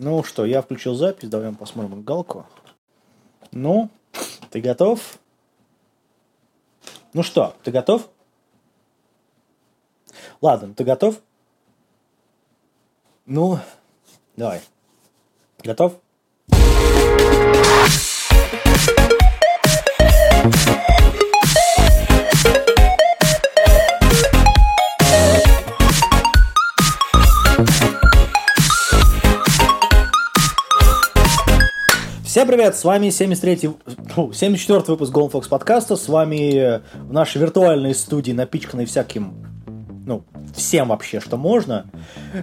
Ну 0.00 0.22
что, 0.22 0.44
я 0.44 0.62
включил 0.62 0.94
запись, 0.94 1.28
давай 1.28 1.52
посмотрим 1.52 2.02
галку. 2.02 2.46
Ну, 3.50 3.90
ты 4.48 4.60
готов? 4.60 5.18
Ну 7.12 7.24
что, 7.24 7.56
ты 7.64 7.72
готов? 7.72 8.08
Ладно, 10.40 10.72
ты 10.74 10.84
готов? 10.84 11.20
Ну, 13.26 13.58
давай. 14.36 14.60
Готов? 15.64 16.00
Всем 32.28 32.46
привет, 32.46 32.76
с 32.76 32.84
вами 32.84 33.08
73 33.08 33.70
74 34.34 34.80
выпуск 34.86 35.10
Golden 35.14 35.30
Fox 35.30 35.48
подкаста, 35.48 35.96
с 35.96 36.10
вами 36.10 36.82
в 36.94 37.10
нашей 37.10 37.40
виртуальной 37.40 37.94
студии, 37.94 38.32
напичканной 38.32 38.84
всяким, 38.84 39.32
ну, 40.04 40.24
всем 40.54 40.88
вообще, 40.88 41.20
что 41.20 41.38
можно, 41.38 41.86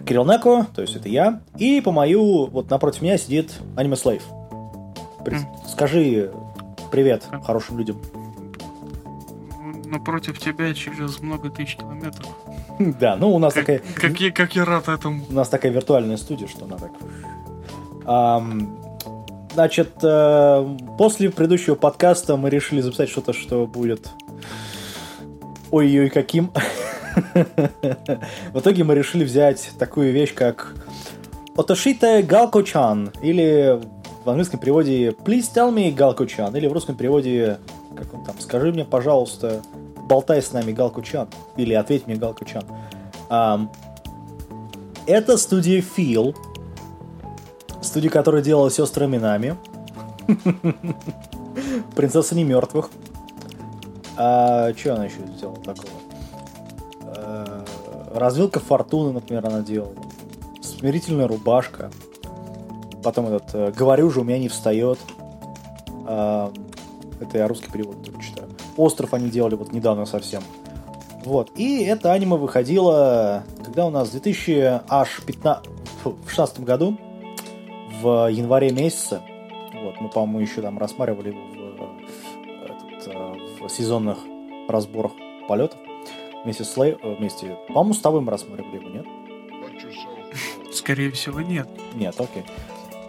Кирилл 0.08 0.26
Неко, 0.26 0.66
то 0.74 0.82
есть 0.82 0.96
это 0.96 1.08
я, 1.08 1.40
и 1.60 1.82
по 1.82 1.92
мою, 1.92 2.48
вот 2.48 2.72
напротив 2.72 3.04
меня 3.04 3.20
сидит 3.20 3.52
Аниме 3.76 3.96
Слейв. 3.96 4.24
При... 5.24 5.38
Скажи 5.68 6.32
привет 6.90 7.24
хорошим 7.44 7.78
людям. 7.78 8.02
Напротив 9.86 10.40
тебя 10.40 10.74
через 10.74 11.20
много 11.20 11.52
тысяч 11.52 11.76
километров. 11.76 12.28
Да, 13.00 13.16
ну 13.18 13.36
у 13.36 13.38
нас 13.38 13.54
как, 13.54 13.68
такая... 13.68 13.82
Как 13.94 14.20
я, 14.20 14.32
как 14.32 14.56
я 14.56 14.66
рад 14.66 14.90
этому. 14.90 15.24
У 15.30 15.34
нас 15.34 15.48
такая 15.48 15.72
виртуальная 15.72 16.18
студия, 16.18 16.48
что 16.48 16.66
она 16.66 16.78
так... 16.78 16.92
Ам, 18.08 18.85
Значит, 19.56 19.92
э, 20.04 20.78
после 20.98 21.30
предыдущего 21.30 21.76
подкаста 21.76 22.36
мы 22.36 22.50
решили 22.50 22.82
записать 22.82 23.08
что-то, 23.08 23.32
что 23.32 23.66
будет 23.66 24.10
ой-ой 25.72 26.10
каким. 26.10 26.52
В 28.52 28.60
итоге 28.60 28.84
мы 28.84 28.96
решили 28.96 29.24
взять 29.24 29.72
такую 29.80 30.12
вещь, 30.12 30.34
как 30.34 30.76
Отошите 31.56 32.22
Галко-чан, 32.22 33.14
или 33.22 33.80
в 34.26 34.30
английском 34.30 34.60
переводе 34.60 35.12
Please 35.12 35.46
tell 35.56 35.74
me 35.74 35.90
Галко-чан, 35.90 36.54
или 36.58 36.68
в 36.68 36.74
русском 36.74 36.98
переводе, 36.98 37.60
как 37.96 38.14
он 38.14 38.26
там, 38.26 38.38
скажи 38.42 38.74
мне, 38.74 38.84
пожалуйста, 38.84 39.62
болтай 40.10 40.42
с 40.42 40.52
нами 40.52 40.74
Галко-чан, 40.74 41.30
или 41.56 41.74
ответь 41.74 42.08
мне 42.08 42.18
Галко-чан. 42.18 42.66
Это 45.08 45.38
студия 45.38 45.82
Feel, 45.82 46.36
Студия, 47.86 48.10
которая 48.10 48.42
делала 48.42 48.72
сестры 48.72 49.08
Минами. 49.08 49.58
Принцесса 51.96 52.36
не 52.36 52.44
мертвых. 52.44 52.90
А 54.18 54.74
что 54.76 54.96
она 54.96 55.06
еще 55.06 55.20
сделала 55.36 55.58
такого? 55.58 55.90
А, 57.04 57.64
развилка 58.14 58.60
фортуны, 58.60 59.12
например, 59.12 59.46
она 59.46 59.62
делала. 59.62 59.94
Смирительная 60.62 61.28
рубашка. 61.28 61.92
Потом 63.04 63.28
этот 63.28 63.54
э, 63.54 63.72
«Говорю 63.72 64.10
же, 64.10 64.22
у 64.22 64.24
меня 64.24 64.40
не 64.40 64.50
встает». 64.50 64.98
А, 66.08 66.52
это 67.20 67.38
я 67.38 67.48
русский 67.48 67.72
перевод 67.72 68.04
только 68.04 68.24
читаю. 68.24 68.50
«Остров» 68.78 69.14
они 69.14 69.30
делали 69.30 69.56
вот 69.56 69.74
недавно 69.74 70.06
совсем. 70.06 70.42
Вот. 71.24 71.52
И 71.56 71.84
это 71.84 72.14
аниме 72.14 72.36
выходило, 72.36 73.44
когда 73.64 73.86
у 73.86 73.90
нас 73.90 74.10
в 74.10 74.12
2016 74.12 76.60
году 76.62 76.98
в 78.02 78.30
январе 78.32 78.72
месяце. 78.72 79.22
Вот, 79.74 80.00
мы, 80.02 80.10
по-моему, 80.10 80.40
еще 80.40 80.62
там 80.62 80.78
рассматривали 80.78 81.30
его 81.30 81.42
в, 81.42 82.64
этот, 82.64 83.08
э, 83.08 83.66
в 83.66 83.70
сезонных 83.70 84.18
разборах 84.68 85.12
полетов. 85.48 85.80
Вместе 86.44 86.64
с 86.64 86.78
Лей... 86.78 86.98
Э, 87.02 87.16
вместе... 87.16 87.58
По-моему, 87.68 87.94
с 87.94 88.00
тобой 88.00 88.22
мы 88.22 88.32
рассматривали 88.32 88.76
его, 88.76 88.90
нет? 88.90 89.06
Скорее 90.74 91.12
всего, 91.12 91.42
нет. 91.42 91.68
Нет, 91.94 92.16
окей. 92.20 92.44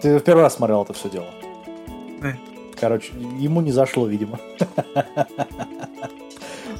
Ты 0.00 0.18
в 0.18 0.22
первый 0.22 0.42
раз 0.42 0.54
смотрел 0.54 0.82
это 0.82 0.92
все 0.92 1.08
дело? 1.08 1.26
Да. 2.20 2.36
Короче, 2.78 3.12
ему 3.38 3.60
не 3.60 3.72
зашло, 3.72 4.06
видимо. 4.06 4.38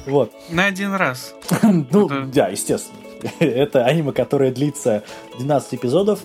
Вот. 0.05 0.31
На 0.49 0.65
один 0.65 0.93
раз. 0.93 1.35
Ну, 1.91 2.07
да, 2.27 2.47
естественно. 2.47 3.01
Это 3.39 3.85
аниме, 3.85 4.11
которое 4.11 4.51
длится 4.51 5.03
12 5.37 5.75
эпизодов, 5.75 6.21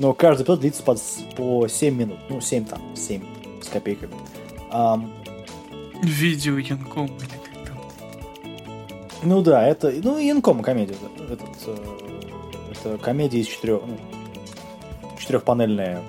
но 0.00 0.14
каждый 0.14 0.44
эпизод 0.44 0.60
длится 0.60 0.82
по, 0.82 0.96
по 1.36 1.68
7 1.68 1.94
минут. 1.94 2.18
Ну, 2.30 2.40
7 2.40 2.64
там, 2.64 2.80
7 2.96 3.22
с 3.62 3.68
копейками. 3.68 4.14
Um, 4.72 5.10
Видео 6.02 6.56
Янком 6.56 7.06
или 7.06 7.28
как 7.28 7.68
там. 7.68 7.76
Ну 9.22 9.42
да, 9.42 9.66
это, 9.66 9.92
ну, 10.02 10.18
Янком 10.18 10.62
комедия. 10.62 10.96
Этот, 11.30 11.48
э, 11.66 11.76
это 12.72 12.96
комедия 12.96 13.40
из 13.40 13.46
четырех, 13.46 13.82
ну, 13.86 13.98
четырехпанельная 15.18 16.00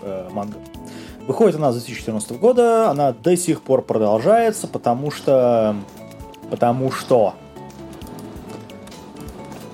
э, 0.00 0.28
манга. 0.32 0.56
Выходит 1.26 1.56
она 1.56 1.70
с 1.72 1.74
2014 1.74 2.38
года, 2.38 2.90
она 2.90 3.12
до 3.12 3.36
сих 3.36 3.60
пор 3.60 3.82
продолжается, 3.82 4.66
потому 4.68 5.10
что... 5.10 5.76
Потому 6.50 6.90
что... 6.90 7.34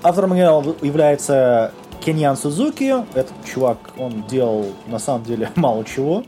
Автором 0.03 0.33
является 0.33 1.73
Кеньян 2.01 2.35
Сузуки, 2.35 2.93
этот 3.13 3.33
чувак, 3.45 3.77
он 3.97 4.25
делал 4.27 4.73
на 4.87 4.99
самом 4.99 5.23
деле 5.23 5.49
мало 5.55 5.85
чего. 5.85 6.23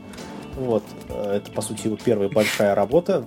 Вот, 0.55 0.83
э, 1.09 1.37
это, 1.37 1.51
по 1.51 1.61
сути, 1.61 1.87
его 1.87 1.97
первая 1.97 2.29
большая 2.29 2.75
работа. 2.75 3.25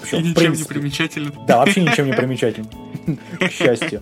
Причем, 0.00 0.18
И 0.18 0.20
ничем 0.22 0.34
принципе, 0.34 0.74
не 0.74 0.80
примечательный. 0.80 1.32
Да, 1.46 1.58
вообще 1.58 1.82
ничем 1.82 2.06
не 2.06 2.12
примечательный. 2.12 2.70
К 3.40 3.50
счастью. 3.50 4.00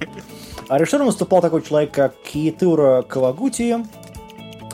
А 0.69 0.79
режиссером 0.79 1.07
выступал 1.07 1.41
такой 1.41 1.63
человек, 1.63 1.91
как 1.93 2.15
Киетура 2.23 3.03
Кавагути. 3.03 3.77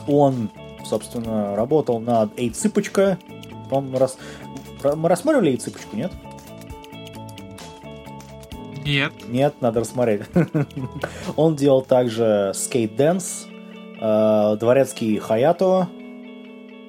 Он, 0.07 0.49
собственно, 0.83 1.55
работал 1.55 1.99
над 1.99 2.37
Эй 2.37 2.49
Цыпочка. 2.49 3.17
Он 3.71 3.95
раз... 3.95 4.17
Мы 4.83 5.07
рассматривали 5.07 5.51
Эй 5.51 5.57
Цыпочку, 5.57 5.95
нет? 5.95 6.11
Нет. 8.85 9.13
Нет, 9.27 9.55
надо 9.61 9.79
рассмотреть. 9.79 10.21
Он 11.35 11.55
делал 11.55 11.81
также 11.81 12.51
Skate 12.53 12.95
Dance, 12.95 13.47
э, 13.99 14.57
Дворецкий 14.57 15.17
Хаято 15.17 15.89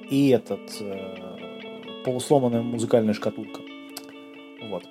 и 0.09 0.29
этот 0.29 0.61
э, 0.79 2.03
полусломанная 2.05 2.61
музыкальная 2.61 3.13
шкатулка. 3.13 3.61
Вот. 4.69 4.83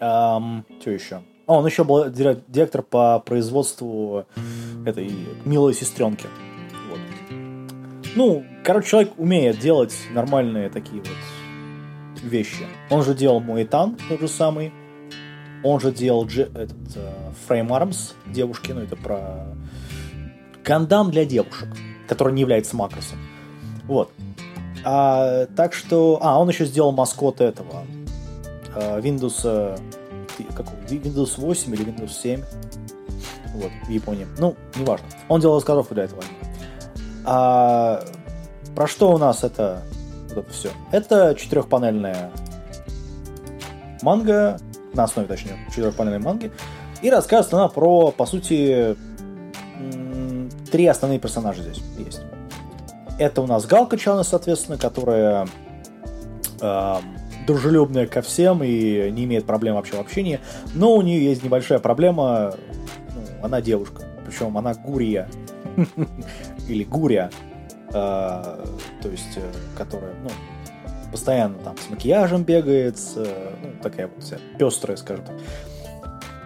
Эм, 0.00 0.64
что 0.80 0.90
еще? 0.90 1.22
А, 1.46 1.54
он 1.54 1.66
еще 1.66 1.84
был 1.84 2.10
директор 2.10 2.82
по 2.82 3.20
производству 3.20 4.26
этой 4.84 5.10
милой 5.44 5.74
сестренки. 5.74 6.26
Вот. 6.90 7.00
Ну, 8.14 8.44
короче, 8.64 8.88
человек 8.88 9.12
умеет 9.18 9.58
делать 9.58 9.94
нормальные 10.12 10.68
такие 10.68 11.00
вот 11.00 12.22
вещи. 12.22 12.66
Он 12.90 13.02
же 13.02 13.14
делал 13.14 13.40
Муэтан, 13.40 13.96
тот 14.08 14.20
же 14.20 14.28
самый. 14.28 14.72
Он 15.64 15.80
же 15.80 15.92
делал 15.92 16.26
этот, 16.26 16.72
uh, 16.96 17.34
Frame 17.48 17.68
Arms 17.68 18.14
девушки, 18.26 18.72
ну 18.72 18.80
это 18.80 18.96
про 18.96 19.46
Гандам 20.64 21.10
для 21.10 21.24
девушек, 21.24 21.68
который 22.08 22.32
не 22.32 22.42
является 22.42 22.76
макросом. 22.76 23.18
Вот. 23.86 24.12
А, 24.84 25.46
так 25.56 25.72
что... 25.72 26.18
А, 26.22 26.38
он 26.38 26.48
еще 26.48 26.64
сделал 26.66 26.92
маскот 26.92 27.40
этого. 27.40 27.84
Uh, 28.76 29.02
Windows... 29.02 29.44
Uh, 29.44 29.80
какого? 30.54 30.76
Windows 30.88 31.34
8 31.36 31.74
или 31.74 31.84
Windows 31.86 32.12
7. 32.12 32.42
Вот, 33.54 33.70
в 33.86 33.90
Японии. 33.90 34.26
Ну, 34.38 34.54
неважно. 34.76 35.06
Он 35.28 35.40
делал 35.40 35.56
раскадровку 35.56 35.94
для 35.94 36.04
этого. 36.04 36.22
А, 37.24 38.04
про 38.74 38.86
что 38.86 39.12
у 39.12 39.18
нас 39.18 39.42
это, 39.42 39.82
вот 40.28 40.38
это 40.38 40.50
все? 40.52 40.70
Это 40.92 41.34
четырехпанельная 41.34 42.30
манга 44.02 44.58
на 44.98 45.04
основе, 45.04 45.26
точнее, 45.26 45.56
четырехпанельной 45.70 46.18
манги. 46.18 46.50
И 47.00 47.08
рассказывает 47.08 47.54
она 47.54 47.68
про, 47.68 48.10
по 48.10 48.26
сути, 48.26 48.96
три 50.70 50.86
основные 50.86 51.18
персонажа 51.18 51.62
здесь 51.62 51.80
есть. 51.96 52.20
Это 53.18 53.40
у 53.42 53.46
нас 53.46 53.66
Галка 53.66 53.96
Чана, 53.96 54.22
соответственно, 54.22 54.76
которая 54.76 55.48
э, 56.60 56.94
дружелюбная 57.46 58.06
ко 58.06 58.22
всем 58.22 58.62
и 58.62 59.10
не 59.10 59.24
имеет 59.24 59.44
проблем 59.44 59.76
вообще 59.76 59.96
в 59.96 60.00
общении. 60.00 60.40
Но 60.74 60.94
у 60.94 61.02
нее 61.02 61.24
есть 61.24 61.42
небольшая 61.42 61.78
проблема. 61.78 62.54
Ну, 63.14 63.44
она 63.44 63.60
девушка. 63.60 64.02
Причем 64.26 64.56
она 64.58 64.74
гурия. 64.74 65.28
Или 66.68 66.84
гурия. 66.84 67.30
Э, 67.88 68.64
то 69.02 69.08
есть, 69.08 69.36
э, 69.36 69.52
которая, 69.76 70.14
ну, 70.22 70.30
постоянно 71.10 71.58
там 71.58 71.76
с 71.76 71.90
макияжем 71.90 72.44
бегает, 72.44 72.98
с, 72.98 73.14
ну, 73.16 73.82
такая 73.82 74.08
вот 74.08 74.22
вся 74.22 74.38
пестрая, 74.58 74.96
скажем 74.96 75.24
так. 75.24 75.36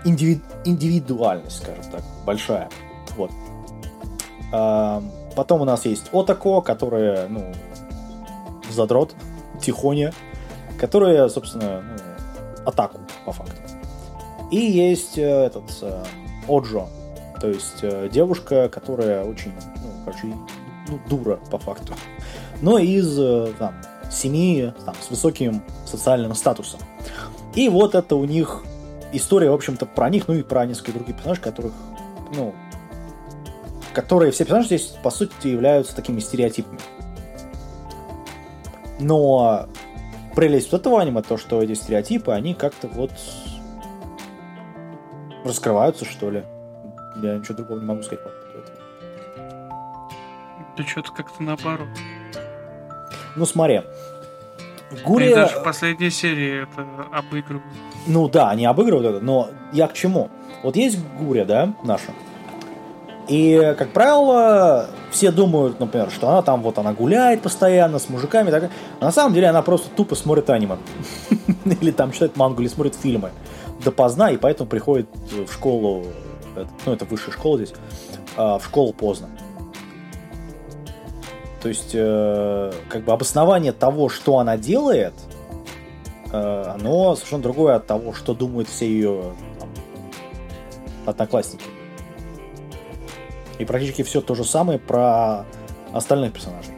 Индиви... 0.05 0.41
Индивидуальность, 0.65 1.63
скажем 1.63 1.85
так, 1.91 2.03
большая. 2.25 2.69
Вот. 3.17 3.31
А, 4.53 5.03
Потом 5.35 5.63
у 5.63 5.65
нас 5.65 5.87
есть 5.87 6.11
Отако, 6.13 6.61
которая, 6.61 7.29
ну, 7.29 7.53
задрот, 8.71 9.15
тихоня, 9.61 10.13
которая, 10.79 11.29
собственно, 11.29 11.83
ну, 11.83 12.69
атаку, 12.69 13.01
по 13.25 13.33
факту. 13.33 13.57
И 14.51 14.57
есть 14.57 15.17
э, 15.17 15.47
этот 15.47 15.65
э, 15.81 16.05
Оджо, 16.49 16.87
то 17.41 17.49
есть 17.49 17.79
э, 17.83 18.09
девушка, 18.13 18.69
которая 18.69 19.25
очень, 19.25 19.53
ну, 19.77 20.05
короче, 20.05 20.27
ну, 20.89 20.99
дура, 21.09 21.37
по 21.51 21.59
факту. 21.59 21.95
Но 22.61 22.79
из, 22.79 23.19
э, 23.19 23.53
там, 23.59 23.75
семьи 24.13 24.75
там, 24.85 24.95
с 25.01 25.11
высоким 25.11 25.63
социальным 25.87 26.35
статусом. 26.35 26.81
И 27.55 27.69
вот 27.69 27.95
это 27.95 28.17
у 28.17 28.25
них 28.25 28.63
история, 29.13 29.51
в 29.51 29.55
общем-то, 29.55 29.87
про 29.87 30.09
них, 30.11 30.29
ну 30.29 30.35
и 30.35 30.43
про 30.43 30.67
несколько 30.67 30.93
других 30.93 31.17
персонажей, 31.17 31.43
которых, 31.43 31.73
ну, 32.35 32.55
которые 33.93 34.33
все 34.33 34.45
персонажи 34.45 34.69
здесь, 34.69 34.95
по 35.03 35.11
сути, 35.11 35.49
являются 35.49 35.95
такими 35.95 36.21
стереотипами. 36.21 36.81
Но 39.01 39.67
прелесть 40.35 40.73
вот 40.73 40.81
этого 40.81 41.01
аниме, 41.01 41.23
то, 41.23 41.37
что 41.37 41.63
эти 41.63 41.75
стереотипы, 41.75 42.33
они 42.33 42.55
как-то 42.55 42.89
вот 42.89 43.11
раскрываются, 45.45 46.05
что 46.05 46.31
ли. 46.31 46.45
Я 47.23 47.37
ничего 47.37 47.57
другого 47.57 47.81
не 47.81 47.85
могу 47.85 48.03
сказать 48.03 48.25
по. 48.25 48.31
Да 50.77 50.85
что-то 50.87 51.13
как-то 51.13 51.43
наоборот. 51.43 51.89
Ну, 53.37 53.47
смотри. 53.47 53.83
Гурия... 55.05 55.31
И 55.31 55.35
даже 55.35 55.61
в 55.61 55.63
последней 55.63 56.11
серии 56.11 56.65
это 56.65 56.87
обыгрывают. 57.13 57.65
Ну 58.07 58.29
да, 58.29 58.51
они 58.51 58.67
обыгрывают 58.67 59.17
это, 59.17 59.25
но 59.25 59.51
я 59.73 59.89
к 59.89 59.95
чему? 59.95 60.31
Вот 60.63 60.77
есть 60.77 60.99
Гурия, 61.19 61.45
да, 61.45 61.75
наша. 61.83 62.13
И, 63.29 63.75
как 63.79 63.93
правило, 63.93 64.91
все 65.11 65.31
думают, 65.31 65.81
например, 65.81 66.11
что 66.11 66.29
она 66.29 66.43
там 66.43 66.63
вот 66.63 66.79
она 66.79 66.93
гуляет 66.93 67.41
постоянно 67.43 67.99
с 67.99 68.09
мужиками. 68.09 68.51
Так... 68.51 68.71
А 69.01 69.05
на 69.05 69.13
самом 69.13 69.33
деле 69.33 69.49
она 69.49 69.63
просто 69.63 69.89
тупо 69.91 70.15
смотрит 70.15 70.51
аниме. 70.51 70.77
или 71.65 71.93
там 71.93 72.13
читает 72.13 72.37
мангу, 72.37 72.61
или 72.61 72.69
смотрит 72.69 72.95
фильмы 72.97 73.31
допоздна, 73.85 74.31
и 74.31 74.37
поэтому 74.37 74.69
приходит 74.69 75.09
в 75.31 75.53
школу, 75.53 76.07
ну 76.87 76.93
это 76.93 77.05
высшая 77.05 77.33
школа 77.33 77.59
здесь, 77.59 77.75
а, 78.37 78.59
в 78.59 78.65
школу 78.65 78.93
поздно. 78.93 79.29
То 81.63 81.69
есть, 81.69 81.93
э, 81.95 82.73
как 82.89 83.05
бы 83.05 83.13
обоснование 83.13 83.73
того, 83.73 84.09
что 84.09 84.39
она 84.39 84.57
делает, 84.57 85.15
э, 86.33 86.63
оно 86.75 87.15
совершенно 87.15 87.43
другое 87.43 87.77
от 87.77 87.87
того, 87.87 88.13
что 88.13 88.35
думают 88.35 88.69
все 88.69 88.87
ее 88.89 89.33
там, 89.61 89.69
одноклассники. 91.07 91.65
И 93.61 93.65
практически 93.65 94.03
все 94.03 94.21
то 94.21 94.35
же 94.35 94.45
самое 94.45 94.81
про 94.81 95.45
остальных 95.93 96.33
персонажей. 96.33 96.75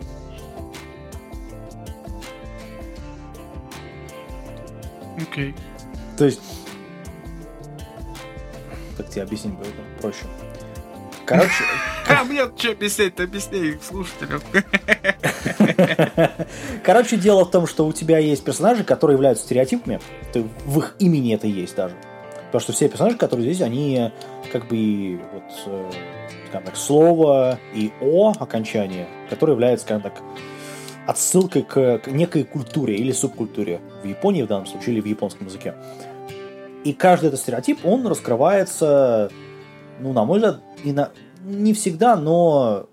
Окей. 5.16 5.50
Okay. 5.50 5.54
То 6.18 6.26
есть, 6.26 6.42
как 8.98 9.08
тебе 9.08 9.22
объяснить 9.22 9.54
будет 9.54 9.72
проще? 10.02 10.26
Короче... 11.26 11.64
А 12.06 12.22
мне 12.22 12.42
что 12.56 12.72
объяснять-то? 12.72 13.22
Объясни 13.22 13.76
слушателям. 13.82 14.42
Короче, 16.84 17.16
дело 17.16 17.46
в 17.46 17.50
том, 17.50 17.66
что 17.66 17.86
у 17.86 17.94
тебя 17.94 18.18
есть 18.18 18.44
персонажи, 18.44 18.84
которые 18.84 19.14
являются 19.14 19.44
стереотипами. 19.44 20.00
Ты, 20.32 20.44
в 20.66 20.78
их 20.80 20.96
имени 20.98 21.34
это 21.34 21.46
есть 21.46 21.74
даже. 21.76 21.94
Потому 22.46 22.60
что 22.60 22.72
все 22.72 22.88
персонажи, 22.90 23.16
которые 23.16 23.46
здесь, 23.46 23.66
они 23.66 24.12
как 24.52 24.68
бы 24.68 25.18
вот, 25.32 25.42
э, 25.66 25.90
скажем 26.48 26.66
так, 26.66 26.76
слово 26.76 27.58
и 27.72 27.90
о 28.02 28.34
окончание, 28.38 29.08
которое 29.30 29.52
является, 29.52 29.86
скажем 29.86 30.02
так, 30.02 30.22
отсылкой 31.06 31.62
к, 31.62 31.98
к 31.98 32.06
некой 32.08 32.44
культуре 32.44 32.96
или 32.96 33.12
субкультуре 33.12 33.80
в 34.02 34.06
Японии 34.06 34.42
в 34.42 34.46
данном 34.46 34.66
случае 34.66 34.94
или 34.94 35.00
в 35.00 35.06
японском 35.06 35.46
языке. 35.46 35.74
И 36.84 36.92
каждый 36.92 37.28
этот 37.28 37.40
стереотип, 37.40 37.84
он 37.84 38.06
раскрывается, 38.06 39.30
ну, 40.00 40.12
на 40.12 40.24
мой 40.24 40.38
взгляд, 40.38 40.60
и 40.84 40.92
на, 40.92 41.10
не 41.42 41.72
всегда, 41.72 42.16
но 42.16 42.86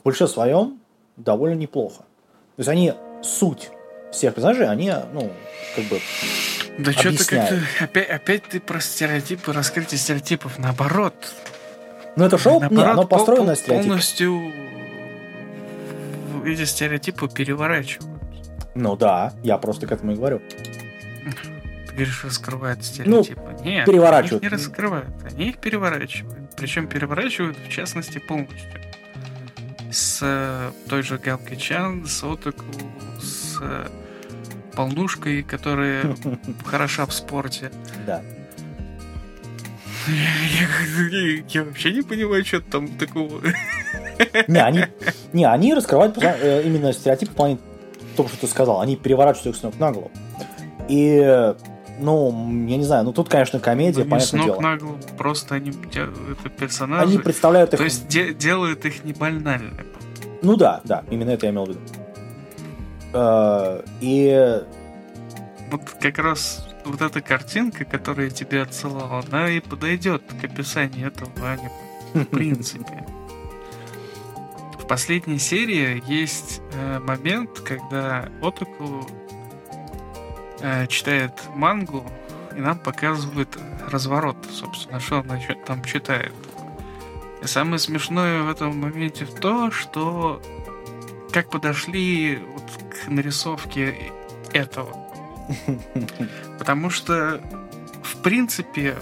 в 0.00 0.02
большинстве 0.02 0.34
своем 0.34 0.80
довольно 1.16 1.54
неплохо. 1.54 1.98
То 2.56 2.60
есть 2.60 2.68
они 2.68 2.94
суть 3.22 3.70
всех 4.10 4.34
персонажей, 4.34 4.66
они, 4.66 4.92
ну, 5.12 5.30
как 5.76 5.84
бы 5.84 6.00
Да 6.78 6.92
что-то 6.92 7.26
как-то 7.26 7.60
опять, 7.80 8.08
опять 8.08 8.42
ты 8.44 8.60
про 8.60 8.80
стереотипы, 8.80 9.52
раскрытие 9.52 9.98
стереотипов, 9.98 10.58
наоборот. 10.58 11.14
Ну 12.16 12.24
это 12.24 12.38
шоу, 12.38 12.60
наоборот, 12.60 12.84
не, 12.84 12.92
оно 12.92 13.06
построено 13.06 13.44
на 13.48 13.56
стереотипах. 13.56 13.86
Полностью 13.86 14.52
эти 16.46 16.64
стереотипы 16.64 17.28
переворачивают. 17.28 18.22
Ну 18.74 18.96
да, 18.96 19.32
я 19.42 19.58
просто 19.58 19.86
к 19.86 19.92
этому 19.92 20.12
и 20.12 20.14
говорю. 20.14 20.40
Ты 21.88 21.92
говоришь, 21.92 22.24
раскрывают 22.24 22.84
стереотипы. 22.84 23.40
Ну, 23.40 23.64
Нет, 23.64 23.86
переворачивают. 23.86 24.42
они 24.42 24.46
их 24.46 24.52
не 24.52 24.56
раскрывают, 24.56 25.14
они 25.24 25.48
их 25.50 25.58
переворачивают. 25.58 26.33
Причем 26.56 26.86
переворачивают, 26.86 27.56
в 27.56 27.68
частности, 27.68 28.18
полностью. 28.18 28.80
С 29.90 30.20
э, 30.22 30.70
той 30.88 31.02
же 31.02 31.18
Галкой 31.18 31.56
Чан, 31.56 32.06
с 32.06 32.22
Отаку, 32.24 32.64
с 33.20 33.58
э, 33.60 33.88
полнушкой, 34.74 35.42
которая 35.42 36.16
хороша 36.64 37.06
в 37.06 37.12
спорте. 37.12 37.70
Да. 38.06 38.22
Я, 40.06 41.08
я, 41.08 41.44
я 41.48 41.64
вообще 41.64 41.92
не 41.92 42.02
понимаю, 42.02 42.44
что 42.44 42.60
там 42.60 42.88
такого. 42.88 43.40
Не, 44.48 44.62
они, 44.62 44.84
не, 45.32 45.44
они 45.44 45.74
раскрывают 45.74 46.16
э, 46.22 46.62
именно 46.64 46.92
стереотип 46.92 47.30
в 47.30 47.34
плане 47.34 47.58
того, 48.16 48.28
что 48.28 48.38
ты 48.38 48.46
сказал. 48.46 48.80
Они 48.80 48.96
переворачивают 48.96 49.54
их 49.54 49.56
с 49.56 49.62
ног 49.62 49.78
на 49.78 49.92
голову. 49.92 50.10
И 50.88 51.54
ну, 51.98 52.66
я 52.66 52.76
не 52.76 52.84
знаю, 52.84 53.04
ну 53.04 53.12
тут, 53.12 53.28
конечно, 53.28 53.60
комедия, 53.60 54.04
ну, 54.04 54.10
понятное 54.10 54.44
дело. 54.44 54.60
на 54.60 54.76
голову, 54.76 54.98
просто 55.16 55.56
они 55.56 55.70
это 55.70 56.48
персонажи. 56.48 57.02
Они 57.02 57.18
представляют 57.18 57.72
их. 57.72 57.78
То 57.78 57.84
есть 57.84 58.08
де- 58.08 58.34
делают 58.34 58.84
их 58.84 59.04
не 59.04 59.12
банальными. 59.12 59.84
Ну 60.42 60.56
да, 60.56 60.80
да, 60.84 61.04
именно 61.10 61.30
это 61.30 61.46
я 61.46 61.52
имел 61.52 61.66
в 61.66 61.68
виду. 61.70 61.80
Э, 63.14 63.82
и 64.00 64.62
вот 65.70 65.82
как 66.00 66.18
раз 66.18 66.66
вот 66.84 67.00
эта 67.00 67.20
картинка, 67.20 67.84
которую 67.84 68.28
я 68.28 68.30
тебе 68.34 68.62
отсылал, 68.62 69.24
она 69.26 69.48
и 69.48 69.60
подойдет 69.60 70.22
к 70.40 70.44
описанию 70.44 71.08
этого 71.08 71.50
аниме. 71.50 71.70
В 72.12 72.24
принципе. 72.30 73.06
В 74.78 74.86
последней 74.86 75.38
серии 75.38 76.02
есть 76.06 76.60
э, 76.74 76.98
момент, 76.98 77.60
когда 77.60 78.28
Отаку 78.42 79.06
э, 80.64 80.86
читает 80.86 81.32
мангу, 81.54 82.10
и 82.56 82.60
нам 82.60 82.78
показывают 82.78 83.58
разворот, 83.90 84.36
собственно, 84.50 84.98
что 84.98 85.18
он 85.20 85.28
там 85.66 85.84
читает. 85.84 86.32
И 87.42 87.46
самое 87.46 87.78
смешное 87.78 88.42
в 88.42 88.50
этом 88.50 88.80
моменте 88.80 89.26
в 89.26 89.34
то, 89.34 89.70
что 89.70 90.40
как 91.32 91.50
подошли 91.50 92.36
вот 92.36 92.64
к 92.90 93.08
нарисовке 93.08 94.12
этого. 94.52 94.96
Потому 96.58 96.88
что, 96.88 97.42
в 98.02 98.22
принципе, 98.22 98.96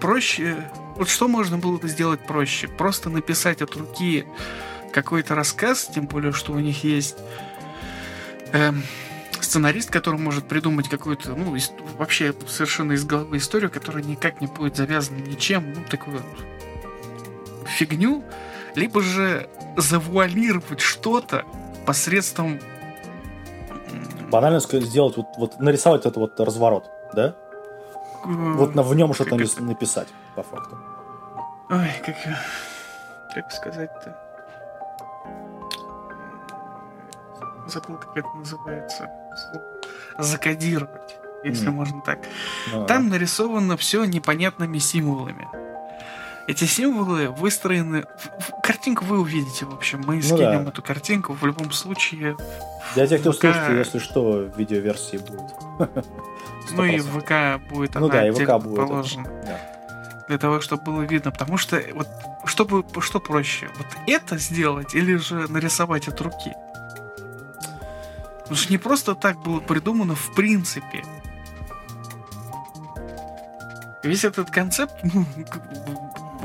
проще... 0.00 0.68
Вот 0.96 1.08
что 1.08 1.28
можно 1.28 1.58
было 1.58 1.78
бы 1.78 1.86
сделать 1.86 2.26
проще? 2.26 2.66
Просто 2.66 3.08
написать 3.08 3.62
от 3.62 3.76
руки 3.76 4.26
какой-то 4.92 5.36
рассказ, 5.36 5.88
тем 5.94 6.06
более, 6.06 6.32
что 6.32 6.52
у 6.54 6.58
них 6.58 6.82
есть 6.82 7.16
эм, 8.52 8.82
сценарист, 9.48 9.90
который 9.90 10.20
может 10.20 10.46
придумать 10.46 10.88
какую-то, 10.88 11.30
ну, 11.34 11.56
вообще 11.96 12.34
совершенно 12.46 12.92
из 12.92 13.04
головы 13.04 13.38
историю, 13.38 13.70
которая 13.70 14.02
никак 14.02 14.40
не 14.40 14.46
будет 14.46 14.76
завязана 14.76 15.18
ничем, 15.18 15.72
ну, 15.72 15.80
такую 15.88 16.18
вот 16.18 17.66
фигню, 17.66 18.22
либо 18.74 19.02
же 19.02 19.48
завуалировать 19.76 20.80
что-то 20.80 21.44
посредством 21.86 22.60
банально 24.30 24.60
сделать, 24.60 25.16
вот, 25.16 25.26
вот 25.38 25.58
нарисовать 25.60 26.02
этот 26.02 26.16
вот 26.16 26.38
разворот, 26.38 26.90
да? 27.14 27.34
Вот 28.24 28.74
на, 28.74 28.82
в 28.82 28.94
нем 28.94 29.14
что-то 29.14 29.36
это... 29.36 29.62
написать, 29.62 30.08
по 30.34 30.42
факту. 30.42 30.78
Ой, 31.70 31.90
как, 32.04 32.16
как 33.34 33.52
сказать-то? 33.52 34.18
Забыл, 37.66 37.96
как 37.96 38.16
это 38.16 38.28
называется. 38.34 39.08
Закодировать, 40.18 41.16
если 41.44 41.68
mm. 41.68 41.72
можно 41.72 42.00
так. 42.02 42.18
Ну, 42.72 42.86
Там 42.86 43.08
нарисовано 43.08 43.76
все 43.76 44.04
непонятными 44.04 44.78
символами. 44.78 45.46
Эти 46.48 46.64
символы 46.64 47.28
выстроены... 47.28 48.04
Картинку 48.62 49.04
вы 49.04 49.20
увидите, 49.20 49.66
в 49.66 49.74
общем. 49.74 50.02
Мы 50.06 50.16
ну, 50.16 50.22
скинем 50.22 50.64
да. 50.64 50.70
эту 50.70 50.82
картинку 50.82 51.34
в 51.34 51.44
любом 51.44 51.72
случае. 51.72 52.36
Для 52.94 53.06
тех, 53.06 53.20
кто 53.20 53.32
ВК... 53.32 53.40
слушает, 53.40 53.86
если 53.86 53.98
что, 53.98 54.22
в 54.22 54.58
видеоверсии 54.58 55.18
будет. 55.18 56.04
Ну 56.70 56.84
и 56.84 56.98
в 56.98 57.20
ВК 57.20 57.62
будет 57.70 57.94
ну, 57.94 58.06
она 58.06 58.08
да, 58.08 58.28
и 58.28 58.30
ВК 58.30 58.62
будет 58.62 58.76
положена. 58.76 59.24
Да. 59.46 59.58
Для 60.28 60.36
того, 60.36 60.60
чтобы 60.60 60.82
было 60.82 61.00
видно. 61.00 61.30
Потому 61.30 61.56
что 61.56 61.82
вот 61.94 62.08
чтобы 62.44 62.84
что 63.00 63.20
проще? 63.20 63.68
Вот 63.78 63.86
это 64.06 64.38
сделать 64.38 64.94
или 64.94 65.16
же 65.16 65.50
нарисовать 65.50 66.08
от 66.08 66.20
руки? 66.20 66.52
Потому 68.48 68.56
что 68.56 68.72
не 68.72 68.78
просто 68.78 69.14
так 69.14 69.38
было 69.40 69.60
придумано 69.60 70.14
в 70.14 70.34
принципе. 70.34 71.04
Весь 74.02 74.24
этот 74.24 74.50
концепт, 74.50 74.94
ну, 75.02 75.26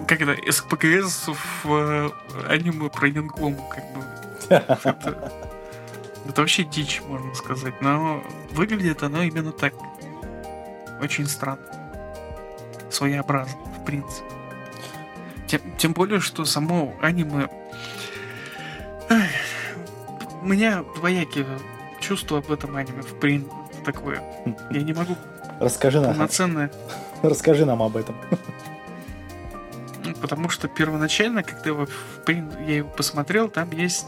как 0.05 0.19
это, 0.19 0.35
СПКС 0.51 1.29
в 1.63 1.65
э, 1.65 2.09
аниме 2.49 2.89
про 2.89 3.07
Янглому, 3.07 3.69
как 3.69 3.83
бы. 3.93 4.03
Это, 4.49 5.31
это 6.27 6.41
вообще 6.41 6.63
дичь, 6.63 7.01
можно 7.07 7.33
сказать. 7.33 7.81
Но 7.81 8.21
выглядит 8.51 9.01
оно 9.01 9.23
именно 9.23 9.53
так. 9.53 9.73
Очень 11.01 11.27
странно. 11.27 11.63
Своеобразно, 12.89 13.57
в 13.81 13.85
принципе. 13.85 14.27
Тем, 15.47 15.61
тем 15.77 15.93
более, 15.93 16.19
что 16.19 16.43
само 16.43 16.93
аниме... 17.01 17.47
У 20.41 20.45
меня 20.45 20.83
двоякие 20.95 21.45
чувства 22.03 22.39
об 22.39 22.51
этом 22.51 22.75
аниме, 22.75 23.01
в 23.01 23.19
принципе, 23.19 23.55
такое. 23.85 24.21
Я 24.71 24.81
не 24.81 24.93
могу 24.93 25.15
Расскажи 25.59 26.01
нам. 26.01 26.11
полноценно... 26.11 26.69
Расскажи 27.21 27.65
нам 27.65 27.81
об 27.81 27.95
этом. 27.95 28.15
Ну, 30.03 30.13
Потому 30.21 30.49
что 30.49 30.67
первоначально, 30.67 31.43
когда 31.43 31.69
его, 31.69 31.87
я 32.67 32.75
его 32.77 32.89
посмотрел, 32.89 33.47
там 33.47 33.71
есть 33.71 34.07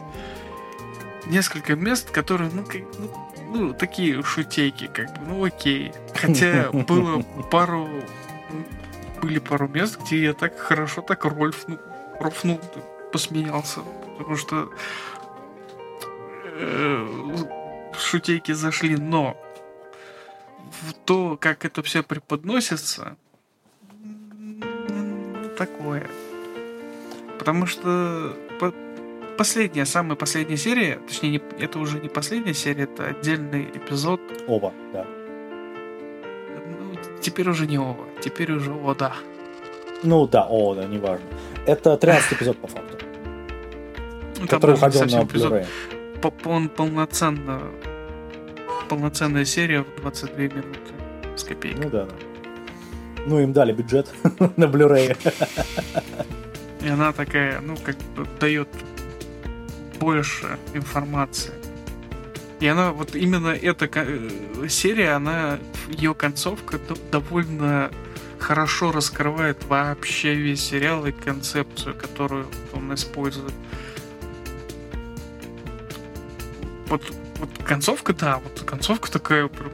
несколько 1.27 1.75
мест, 1.75 2.11
которые, 2.11 2.49
ну, 2.51 2.63
как, 2.63 2.81
ну, 2.99 3.09
ну, 3.53 3.73
такие 3.73 4.21
шутейки, 4.21 4.87
как 4.87 5.07
бы, 5.13 5.25
ну, 5.27 5.45
окей. 5.45 5.93
Хотя 6.13 6.69
было 6.73 7.21
пару... 7.49 7.87
ну, 8.51 8.65
Были 9.21 9.39
пару 9.39 9.69
мест, 9.69 9.97
где 10.01 10.23
я 10.23 10.33
так 10.33 10.59
хорошо 10.59 11.01
так 11.01 11.23
рольфнул, 11.23 11.79
рофнул, 12.19 12.59
посмеялся. 13.13 13.79
Потому 14.17 14.35
что 14.35 14.69
э, 16.43 17.07
шутейки 17.99 18.51
зашли, 18.53 18.95
но 18.97 19.37
то, 21.05 21.37
как 21.39 21.65
это 21.65 21.81
все 21.83 22.03
преподносится, 22.03 23.15
такое. 25.57 26.07
Потому 27.39 27.65
что 27.65 28.35
по- 28.59 28.73
последняя, 29.37 29.85
самая 29.85 30.15
последняя 30.15 30.57
серия, 30.57 30.99
точнее, 31.07 31.29
не- 31.31 31.63
это 31.63 31.79
уже 31.79 31.99
не 31.99 32.09
последняя 32.09 32.53
серия, 32.53 32.83
это 32.83 33.07
отдельный 33.07 33.63
эпизод. 33.63 34.19
Оба, 34.47 34.73
да. 34.93 35.05
Ну, 36.67 36.95
теперь 37.21 37.49
уже 37.49 37.67
не 37.67 37.77
Ова, 37.77 38.05
теперь 38.21 38.51
уже 38.51 38.71
Ода. 38.73 39.13
Ну 40.03 40.27
да, 40.27 40.45
о, 40.49 40.75
да, 40.75 40.85
неважно. 40.85 41.25
Это 41.65 41.97
13 41.97 42.33
эпизод 42.33 42.57
по 42.57 42.67
факту, 42.67 42.97
Ну, 44.39 44.47
там 44.47 44.59
который 44.59 44.75
уходил 44.75 45.01
на 45.01 45.23
эпизод. 45.23 45.53
Blu-ray. 45.53 45.65
По- 46.25 46.31
пол- 46.31 46.69
полноценно, 46.69 47.61
полноценная 48.89 49.45
серия 49.45 49.83
в 49.83 50.01
22 50.01 50.43
минуты 50.45 50.79
с 51.35 51.43
копейкой. 51.43 51.83
Ну 51.83 51.89
да. 51.91 52.07
Ну, 53.27 53.39
им 53.39 53.53
дали 53.53 53.73
бюджет 53.73 54.11
на 54.57 54.65
Blu-ray. 54.65 55.15
И 56.81 56.87
она 56.87 57.13
такая, 57.13 57.61
ну, 57.61 57.77
как 57.77 57.95
бы 58.15 58.25
дает 58.39 58.67
больше 59.99 60.57
информации. 60.73 61.53
И 62.59 62.65
она, 62.65 62.91
вот 62.91 63.15
именно 63.15 63.49
эта 63.49 63.87
э, 63.93 64.67
серия, 64.67 65.11
она, 65.11 65.59
ее 65.89 66.15
концовка 66.15 66.79
довольно 67.11 67.91
хорошо 68.39 68.91
раскрывает 68.91 69.63
вообще 69.65 70.33
весь 70.33 70.63
сериал 70.63 71.05
и 71.05 71.11
концепцию, 71.11 71.93
которую 71.93 72.47
он 72.73 72.91
использует. 72.95 73.53
Вот, 76.87 77.01
вот 77.39 77.49
концовка, 77.63 78.13
да, 78.13 78.39
вот 78.43 78.61
концовка 78.65 79.11
такая 79.11 79.47
прям... 79.47 79.71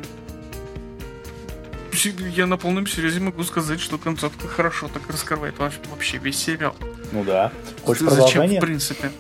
Я 2.34 2.48
на 2.48 2.58
полном 2.58 2.88
серьезе 2.88 3.20
могу 3.20 3.44
сказать, 3.44 3.80
что 3.80 3.98
концовка 3.98 4.48
хорошо 4.48 4.88
так 4.88 5.08
раскрывает 5.10 5.56
вообще, 5.60 6.18
весь 6.18 6.38
сериал. 6.38 6.75
Ну 7.12 7.24
да. 7.24 7.51
Хочешь 7.84 8.10
Зачем, 8.10 8.48
в 8.48 8.60
принципе? 8.60 9.12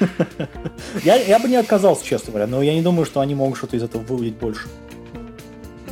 Я, 1.04 1.16
я 1.16 1.38
бы 1.38 1.48
не 1.48 1.56
отказался, 1.56 2.04
честно 2.04 2.30
говоря, 2.30 2.46
но 2.46 2.62
я 2.62 2.74
не 2.74 2.82
думаю, 2.82 3.04
что 3.04 3.20
они 3.20 3.34
могут 3.34 3.58
что-то 3.58 3.76
из 3.76 3.82
этого 3.82 4.02
выудить 4.02 4.36
больше. 4.36 4.66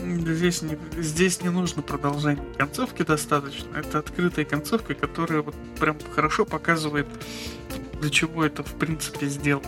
Здесь 0.02 0.62
не, 0.62 0.78
здесь 0.98 1.42
не 1.42 1.50
нужно 1.50 1.82
продолжение. 1.82 2.42
Концовки 2.56 3.02
достаточно. 3.02 3.76
Это 3.76 3.98
открытая 3.98 4.44
концовка, 4.44 4.94
которая 4.94 5.42
вот 5.42 5.54
прям 5.78 5.98
хорошо 6.14 6.44
показывает, 6.44 7.06
для 8.00 8.10
чего 8.10 8.44
это 8.44 8.62
в 8.62 8.74
принципе 8.74 9.26
сделано. 9.26 9.66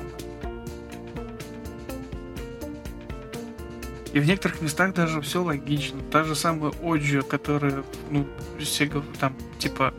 И 4.13 4.21
в 4.21 4.27
некоторых 4.27 4.63
местах 4.63 4.95
даже 4.95 5.21
все 5.21 5.43
логично. 5.43 6.01
Та 6.11 6.25
же 6.25 6.35
самая 6.35 6.73
Оджио, 6.83 7.23
которая, 7.23 7.85
ну, 8.11 8.27
все 8.59 8.87
гов- 8.87 9.05
там, 9.21 9.37
типа, 9.59 9.93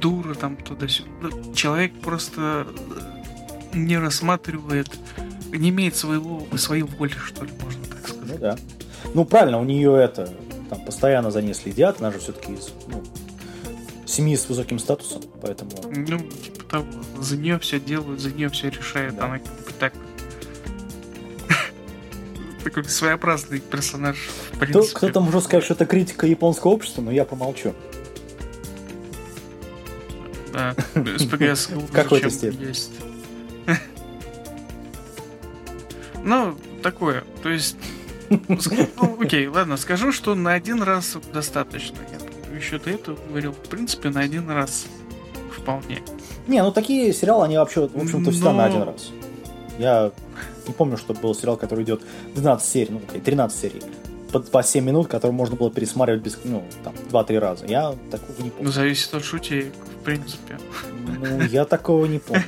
дура 0.00 0.34
там 0.34 0.56
туда-сюда. 0.56 1.30
Человек 1.54 2.00
просто 2.00 2.66
э, 2.66 3.76
не 3.76 3.98
рассматривает, 3.98 4.88
не 5.50 5.70
имеет 5.70 5.96
своего, 5.96 6.46
своей 6.56 6.82
воли, 6.82 7.12
что 7.12 7.44
ли, 7.44 7.50
можно 7.62 7.84
так 7.84 8.08
сказать. 8.08 8.28
Ну 8.28 8.38
да. 8.38 8.56
Ну 9.14 9.24
правильно, 9.24 9.60
у 9.60 9.64
нее 9.64 9.96
это, 9.96 10.32
там 10.70 10.84
постоянно 10.84 11.30
за 11.30 11.42
ней 11.42 11.54
следят, 11.54 12.00
она 12.00 12.10
же 12.10 12.18
все-таки 12.18 12.52
из 12.52 12.72
ну, 12.88 13.02
семьи 14.06 14.36
с 14.36 14.48
высоким 14.48 14.78
статусом, 14.78 15.22
поэтому... 15.40 15.70
Ну, 15.94 16.18
типа 16.18 16.64
того, 16.64 16.86
за 17.18 17.36
нее 17.36 17.58
все 17.58 17.80
делают, 17.80 18.20
за 18.20 18.30
нее 18.30 18.48
все 18.48 18.70
решает. 18.70 19.16
Да. 19.16 19.26
Она 19.26 19.40
Такой 22.64 22.84
своеобразный 22.84 23.60
персонаж, 23.60 24.16
в 24.52 24.56
Кто, 24.56 24.58
принципе. 24.66 24.96
кто-то 24.96 25.20
может 25.20 25.44
сказать, 25.44 25.64
что 25.64 25.74
это 25.74 25.84
критика 25.86 26.26
японского 26.26 26.70
общества, 26.72 27.02
но 27.02 27.10
я 27.12 27.24
помолчу. 27.26 27.74
Да, 30.52 30.74
СПГС 31.18 31.68
какой-то 31.92 32.30
степени. 32.30 32.66
есть. 32.68 32.92
Ну, 36.22 36.56
такое. 36.82 37.24
То 37.42 37.50
есть, 37.50 37.76
ск- 38.30 38.88
ну, 38.96 39.18
окей, 39.20 39.46
ладно, 39.46 39.76
скажу, 39.76 40.10
что 40.12 40.34
на 40.34 40.54
один 40.54 40.82
раз 40.82 41.16
достаточно. 41.32 41.98
Я 42.50 42.56
еще 42.56 42.78
до 42.78 42.90
этого 42.90 43.18
говорил, 43.28 43.52
в 43.52 43.68
принципе, 43.68 44.08
на 44.08 44.20
один 44.20 44.48
раз 44.50 44.86
вполне. 45.54 46.00
Не, 46.46 46.62
ну 46.62 46.72
такие 46.72 47.12
сериалы, 47.12 47.44
они 47.44 47.58
вообще, 47.58 47.86
в 47.88 47.96
общем-то, 48.00 48.30
всегда 48.30 48.52
Но- 48.52 48.56
на 48.58 48.64
один 48.66 48.82
раз. 48.84 49.10
Я 49.78 50.12
не 50.66 50.72
помню, 50.72 50.96
что 50.96 51.14
был 51.14 51.34
сериал, 51.34 51.56
который 51.56 51.84
идет 51.84 52.02
12 52.34 52.66
серий, 52.68 52.88
ну, 52.92 53.00
окей, 53.08 53.20
13 53.20 53.58
серий, 53.60 53.82
по, 54.32 54.40
по 54.40 54.62
7 54.62 54.84
минут, 54.84 55.08
который 55.08 55.32
можно 55.32 55.56
было 55.56 55.70
пересматривать 55.70 56.22
без, 56.22 56.38
ну, 56.44 56.62
там, 56.84 56.94
2-3 57.10 57.38
раза. 57.38 57.66
Я 57.66 57.94
такого 58.10 58.36
не 58.38 58.44
Ну, 58.44 58.50
помню. 58.50 58.72
зависит 58.72 59.14
от 59.14 59.24
шутей, 59.24 59.70
в 60.00 60.04
принципе. 60.04 60.58
Ну, 61.20 61.42
я 61.42 61.64
такого 61.64 62.06
не 62.06 62.18
помню. 62.18 62.42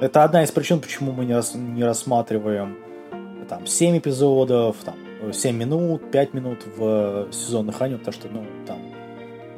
Это 0.00 0.24
одна 0.24 0.42
из 0.42 0.50
причин, 0.50 0.80
почему 0.80 1.12
мы 1.12 1.24
не, 1.24 1.34
рас- 1.34 1.54
не 1.54 1.84
рассматриваем 1.84 2.76
там 3.48 3.66
7 3.66 3.98
эпизодов, 3.98 4.76
там 4.84 4.96
7 5.32 5.56
минут, 5.56 6.10
5 6.10 6.34
минут 6.34 6.58
в 6.76 7.28
сезонных 7.32 7.80
аниме, 7.80 7.98
потому 7.98 8.12
что, 8.14 8.28
ну, 8.28 8.44
там, 8.66 8.78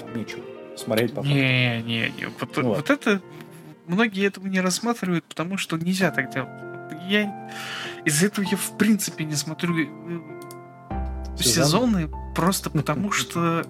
там 0.01 0.17
нечего 0.17 0.43
смотреть 0.77 1.15
по. 1.15 1.21
Не, 1.21 1.83
не, 1.83 2.13
не. 2.19 2.27
Вот, 2.39 2.57
Ну 2.57 2.75
вот 2.75 2.91
это 2.91 3.21
многие 3.87 4.27
этого 4.27 4.47
не 4.47 4.61
рассматривают, 4.61 5.25
потому 5.25 5.57
что 5.57 5.77
нельзя 5.77 6.11
так 6.11 6.33
делать. 6.33 6.51
Я 7.09 7.51
из-за 8.05 8.27
этого 8.27 8.45
я 8.45 8.57
в 8.57 8.77
принципе 8.79 9.25
не 9.25 9.35
смотрю 9.35 9.75
э, 9.79 9.87
Сезон? 11.39 11.65
сезоны, 11.65 12.11
просто 12.35 12.71
потому 12.71 13.11
что 13.13 13.65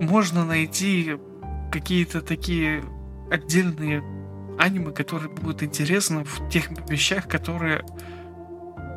можно 0.00 0.44
найти 0.44 1.16
какие-то 1.70 2.20
такие 2.20 2.82
отдельные 3.30 4.02
аниме, 4.58 4.90
которые 4.92 5.30
будут 5.30 5.62
интересны 5.62 6.24
в 6.24 6.48
тех 6.48 6.70
вещах, 6.88 7.28
которые 7.28 7.84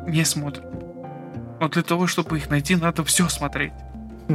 не 0.06 0.24
смотрят. 0.24 0.64
Вот 1.60 1.72
для 1.72 1.82
того, 1.82 2.06
чтобы 2.06 2.38
их 2.38 2.50
найти, 2.50 2.74
надо 2.76 3.04
все 3.04 3.28
смотреть. 3.28 3.72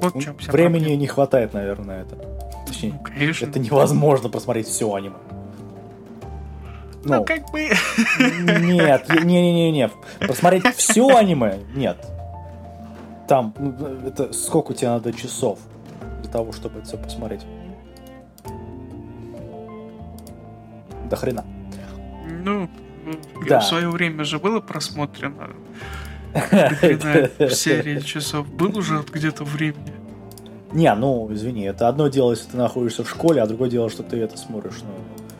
Вот 0.00 0.14
в 0.14 0.20
чем 0.20 0.38
вся 0.38 0.52
Времени 0.52 0.78
проблема. 0.78 1.00
не 1.00 1.06
хватает, 1.08 1.54
наверное, 1.54 1.86
на 1.86 2.00
это. 2.02 2.37
Точнее, 2.68 2.92
Ну, 2.92 3.00
конечно. 3.00 3.46
это 3.46 3.58
невозможно 3.58 4.28
просмотреть 4.28 4.66
все 4.68 4.92
аниме. 4.94 5.16
Ну, 7.04 7.14
Ну, 7.16 7.24
как 7.24 7.50
бы... 7.50 7.68
нет, 8.18 9.08
не-не-не-не. 9.08 9.90
Просмотреть 10.20 10.66
все 10.76 11.08
аниме? 11.16 11.60
Нет. 11.74 11.96
Там, 13.28 13.54
ну, 13.58 13.72
это 14.06 14.32
сколько 14.32 14.74
тебе 14.74 14.88
надо 14.88 15.12
часов 15.12 15.58
для 16.22 16.30
того, 16.30 16.52
чтобы 16.52 16.78
это 16.78 16.88
все 16.88 16.96
посмотреть? 16.98 17.42
До 21.08 21.16
хрена. 21.16 21.44
Ну, 22.44 22.68
Да. 23.48 23.60
в 23.60 23.64
свое 23.64 23.88
время 23.88 24.24
же 24.24 24.38
было 24.38 24.60
просмотрено 24.60 25.50
до 26.34 26.40
хрена 26.76 27.50
серии 27.50 28.00
часов. 28.00 28.46
Был 28.48 28.76
уже 28.76 29.02
где-то 29.10 29.44
времени. 29.44 29.92
Не, 30.72 30.94
ну, 30.94 31.28
извини, 31.32 31.62
это 31.64 31.88
одно 31.88 32.08
дело, 32.08 32.32
если 32.32 32.50
ты 32.50 32.56
находишься 32.56 33.02
в 33.04 33.08
школе, 33.10 33.40
а 33.42 33.46
другое 33.46 33.70
дело, 33.70 33.88
что 33.88 34.02
ты 34.02 34.18
это 34.18 34.36
смотришь, 34.36 34.80
ну, 34.82 34.90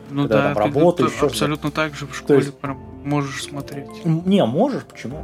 Ну 0.09 0.21
когда 0.23 0.49
да, 0.49 0.53
там 0.55 0.63
работаешь, 0.65 1.11
ты 1.19 1.25
абсолютно 1.25 1.69
так 1.71 1.93
же 1.95 2.07
в 2.07 2.15
школе 2.15 2.39
есть- 2.39 2.57
прям 2.57 2.79
можешь 3.03 3.43
смотреть. 3.43 3.87
Не, 4.05 4.43
можешь, 4.45 4.83
почему? 4.83 5.23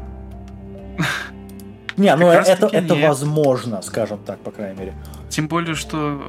Не, 1.98 2.16
ну 2.16 2.28
раз 2.28 2.48
это, 2.48 2.68
это 2.68 2.94
возможно, 2.96 3.82
скажем 3.82 4.20
так, 4.26 4.40
по 4.40 4.52
крайней 4.52 4.78
мере. 4.78 4.94
Тем 5.30 5.48
более, 5.48 5.76
что 5.76 6.22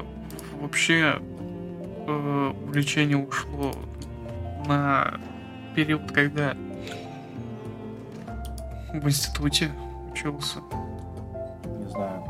вообще 0.61 1.21
э, 2.07 2.53
увлечение 2.65 3.17
ушло 3.17 3.73
на 4.67 5.15
период, 5.75 6.11
когда 6.13 6.55
в 8.95 9.07
институте 9.09 9.71
учился. 10.13 10.61
Не 11.65 11.91
знаю. 11.91 12.23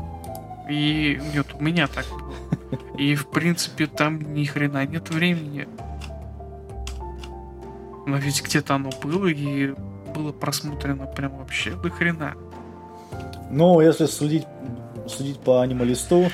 И 0.69 1.19
нет, 1.33 1.47
у 1.53 1.63
меня 1.63 1.87
так 1.87 2.05
было. 2.09 2.79
И 2.97 3.15
в 3.15 3.27
принципе 3.27 3.87
там 3.87 4.33
ни 4.33 4.43
хрена 4.45 4.85
нет 4.85 5.09
времени. 5.09 5.67
Но 8.05 8.17
ведь 8.17 8.43
где-то 8.43 8.75
оно 8.75 8.89
было 9.03 9.27
и 9.27 9.73
было 10.15 10.31
просмотрено 10.31 11.05
прям 11.05 11.37
вообще 11.37 11.71
до 11.71 11.89
хрена. 11.89 12.35
Ну, 13.49 13.79
если 13.81 14.05
судить, 14.05 14.45
судить 15.07 15.39
по 15.39 15.61
анималисту, 15.61 16.29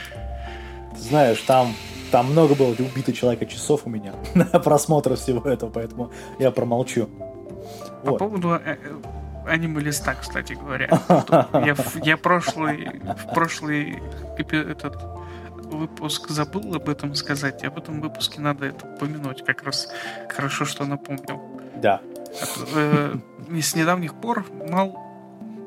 знаешь, 0.98 1.40
там, 1.42 1.74
там 2.12 2.32
много 2.32 2.56
было 2.56 2.70
убито 2.72 3.14
человека 3.14 3.46
часов 3.46 3.82
у 3.86 3.90
меня 3.90 4.14
на 4.36 4.46
просмотр 4.46 5.16
всего 5.16 5.48
этого, 5.50 5.70
поэтому 5.70 6.12
я 6.40 6.52
промолчу. 6.52 7.08
По 8.04 8.12
Вот. 8.12 8.20
поводу 8.20 8.60
э, 9.46 9.50
э, 9.50 9.52
аниме-листа, 9.52 10.16
кстати 10.16 10.54
говоря. 10.54 10.88
Я, 11.66 11.76
в- 11.76 11.96
я 12.04 12.18
прошлый, 12.18 13.02
в 13.04 13.34
прошлый 13.34 14.02
этот 14.38 14.96
выпуск 15.72 16.30
забыл 16.30 16.76
об 16.76 16.90
этом 16.90 17.16
сказать, 17.16 17.64
и 17.64 17.68
об 17.68 17.78
этом 17.78 18.02
выпуске 18.02 18.42
надо 18.42 18.68
это 18.68 18.86
упомянуть. 18.88 19.44
Как 19.46 19.64
раз 19.64 19.92
хорошо, 20.30 20.66
что 20.66 20.86
напомнил. 20.86 21.42
Да. 21.76 22.02
Э, 22.76 23.16
и 23.50 23.62
с 23.62 23.76
недавних 23.76 24.14
пор 24.16 24.46
Мал, 24.70 24.98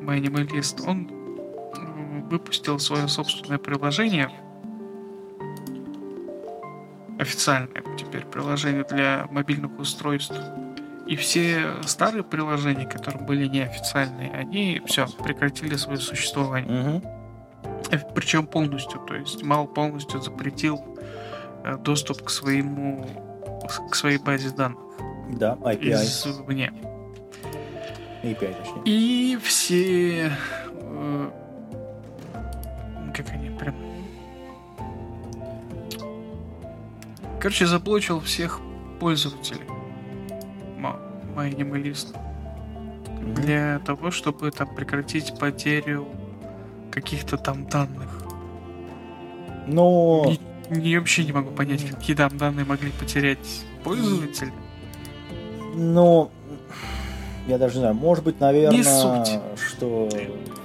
мой 0.01 0.17
аниме-лист, 0.17 0.81
он 0.87 1.11
выпустил 2.31 2.79
свое 2.79 3.09
собственное 3.09 3.59
приложение. 3.59 4.31
Официальное 7.19 7.83
теперь 7.97 8.27
приложение 8.27 8.85
для 8.85 9.27
мобильных 9.31 9.79
устройств. 9.79 10.35
И 11.07 11.15
все 11.17 11.77
старые 11.87 12.25
приложения, 12.25 12.87
которые 12.87 13.25
были 13.25 13.47
неофициальные, 13.47 14.33
они 14.33 14.83
все 14.87 15.07
прекратили 15.23 15.77
свое 15.77 15.99
существование. 15.99 17.01
Мгм. 17.01 17.03
Причем 18.15 18.47
полностью. 18.47 19.01
То 19.07 19.15
есть 19.15 19.43
Мал 19.43 19.67
полностью 19.69 20.21
запретил 20.21 20.81
э, 21.65 21.77
доступ 21.77 22.23
к 22.23 22.31
своему 22.31 23.07
к 23.91 23.95
своей 23.95 24.19
базе 24.19 24.51
данных 24.51 24.79
Да, 25.31 25.55
API. 25.63 25.93
извне. 25.95 26.73
API, 28.23 28.55
точнее. 28.55 28.83
И 28.85 29.39
все... 29.43 30.33
э, 30.73 31.31
как 33.15 33.31
они 33.31 33.51
прям... 33.51 33.75
Короче, 37.41 37.67
заблочил 37.67 38.21
всех 38.21 38.61
пользователей. 39.01 39.67
Мгм. 41.55 43.35
Для 43.35 43.79
того, 43.81 44.11
чтобы 44.11 44.51
там 44.51 44.75
прекратить 44.75 45.39
потерю 45.39 46.07
каких-то 46.91 47.37
там 47.37 47.67
данных. 47.67 48.23
Ну, 49.67 50.37
Не, 50.71 50.77
не- 50.79 50.99
вообще 50.99 51.25
не 51.25 51.33
могу 51.33 51.51
понять, 51.51 51.85
какие 51.91 52.15
там 52.17 52.37
данные 52.39 52.65
могли 52.65 52.91
потерять 52.93 53.65
пользователи. 53.85 54.53
ну, 55.75 56.31
я 57.49 57.59
даже 57.59 57.75
не 57.77 57.81
знаю, 57.81 57.95
может 57.95 58.25
быть, 58.25 58.41
наверное, 58.41 58.77
Не 58.79 58.83
суть. 58.85 59.41
что 59.61 60.09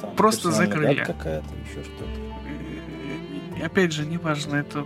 там 0.01 0.15
Просто 0.15 0.51
закрыли. 0.51 1.03
какая-то, 1.03 1.45
еще 1.69 1.83
что-то. 1.83 2.05
Э, 3.59 3.65
Опять 3.65 3.91
же, 3.91 4.05
неважно, 4.05 4.55
это... 4.57 4.83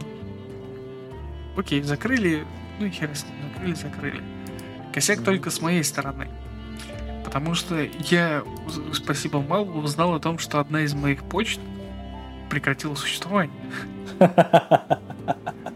Окей, 1.58 1.81
закрыли, 1.84 2.45
ну 2.79 2.86
и 2.88 2.89
хер 2.89 3.10
с 3.15 3.23
ним, 3.25 3.34
закрыли, 3.53 3.73
закрыли. 3.75 4.23
Косяк 4.95 5.21
только 5.23 5.49
с 5.51 5.62
моей 5.62 5.84
стороны. 5.84 6.27
Потому 7.23 7.53
что 7.53 7.75
я, 8.10 8.43
спасибо 8.93 9.41
Малву, 9.41 9.81
узнал 9.81 10.15
о 10.15 10.19
том, 10.19 10.39
что 10.39 10.60
одна 10.60 10.81
из 10.81 10.93
моих 10.93 11.21
почт 11.23 11.60
прекратила 12.49 12.95
существование. 12.95 13.53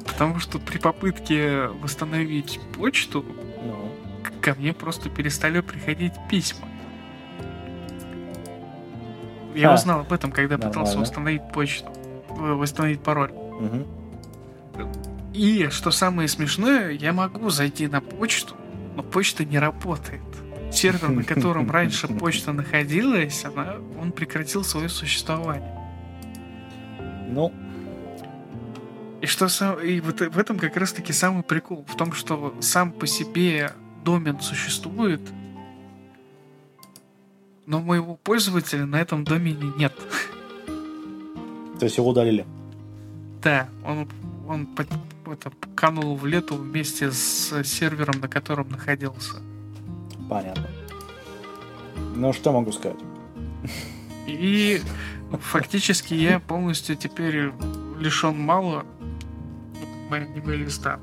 Потому 0.06 0.40
что 0.40 0.58
при 0.60 0.78
попытке 0.78 1.68
восстановить 1.68 2.60
почту 2.78 3.26
Ну, 3.64 3.92
ко 4.42 4.56
мне 4.56 4.72
просто 4.74 5.10
перестали 5.10 5.60
приходить 5.60 6.14
письма. 6.30 6.68
Я 9.56 9.72
А, 9.72 9.76
узнал 9.76 10.02
об 10.02 10.14
этом, 10.14 10.32
когда 10.32 10.56
пытался 10.58 10.78
нормально. 10.98 11.02
восстановить 11.02 11.52
почту, 11.52 11.92
э, 12.30 12.34
восстановить 12.54 13.02
пароль. 13.02 13.32
мгм. 13.34 13.86
И, 15.34 15.68
что 15.72 15.92
самое 15.92 16.28
смешное, 16.30 16.92
я 16.92 17.12
могу 17.12 17.50
зайти 17.50 17.88
на 17.88 18.00
почту, 18.02 18.56
но 19.00 19.04
почта 19.04 19.46
не 19.46 19.58
работает. 19.58 20.22
Сервер, 20.74 21.08
на 21.08 21.24
котором 21.24 21.72
раньше 21.72 22.10
почта 22.10 22.52
находилась, 22.52 23.46
она, 23.46 23.78
он 23.98 24.12
прекратил 24.12 24.66
свое 24.66 24.90
существование. 24.90 25.74
Ну, 27.30 27.54
И 29.22 29.26
что 29.26 29.48
сам, 29.48 29.80
и 29.80 30.02
вот 30.02 30.20
в 30.20 30.38
этом 30.38 30.60
как 30.60 30.76
раз 30.76 30.92
таки 30.92 31.14
самый 31.14 31.44
прикол 31.44 31.86
в 31.88 31.96
том, 31.96 32.12
что 32.12 32.54
сам 32.60 32.92
по 32.92 33.08
себе 33.08 33.72
домен 34.04 34.42
существует, 34.42 35.22
но 37.66 37.80
моего 37.80 38.18
пользователя 38.18 38.86
на 38.86 38.98
этом 39.00 39.24
домене 39.24 39.72
нет. 39.78 39.94
то 41.80 41.86
есть 41.86 41.98
его 41.98 42.10
удалили. 42.10 42.46
Да, 43.42 43.70
он, 43.86 44.10
он 44.46 44.68
это, 45.32 45.52
канул 45.76 46.16
в 46.16 46.26
лету 46.26 46.56
вместе 46.56 47.12
с 47.12 47.64
сервером, 47.64 48.20
на 48.22 48.28
котором 48.28 48.70
находился. 48.70 49.38
Понятно. 50.30 50.68
Ну, 52.16 52.34
что 52.34 52.52
могу 52.52 52.72
сказать? 52.72 53.00
И 54.28 54.82
фактически 55.32 56.14
я 56.14 56.40
полностью 56.40 56.96
теперь 56.96 57.52
лишен 58.00 58.40
мало 58.40 58.86
моего 60.10 60.52
листа. 60.52 61.00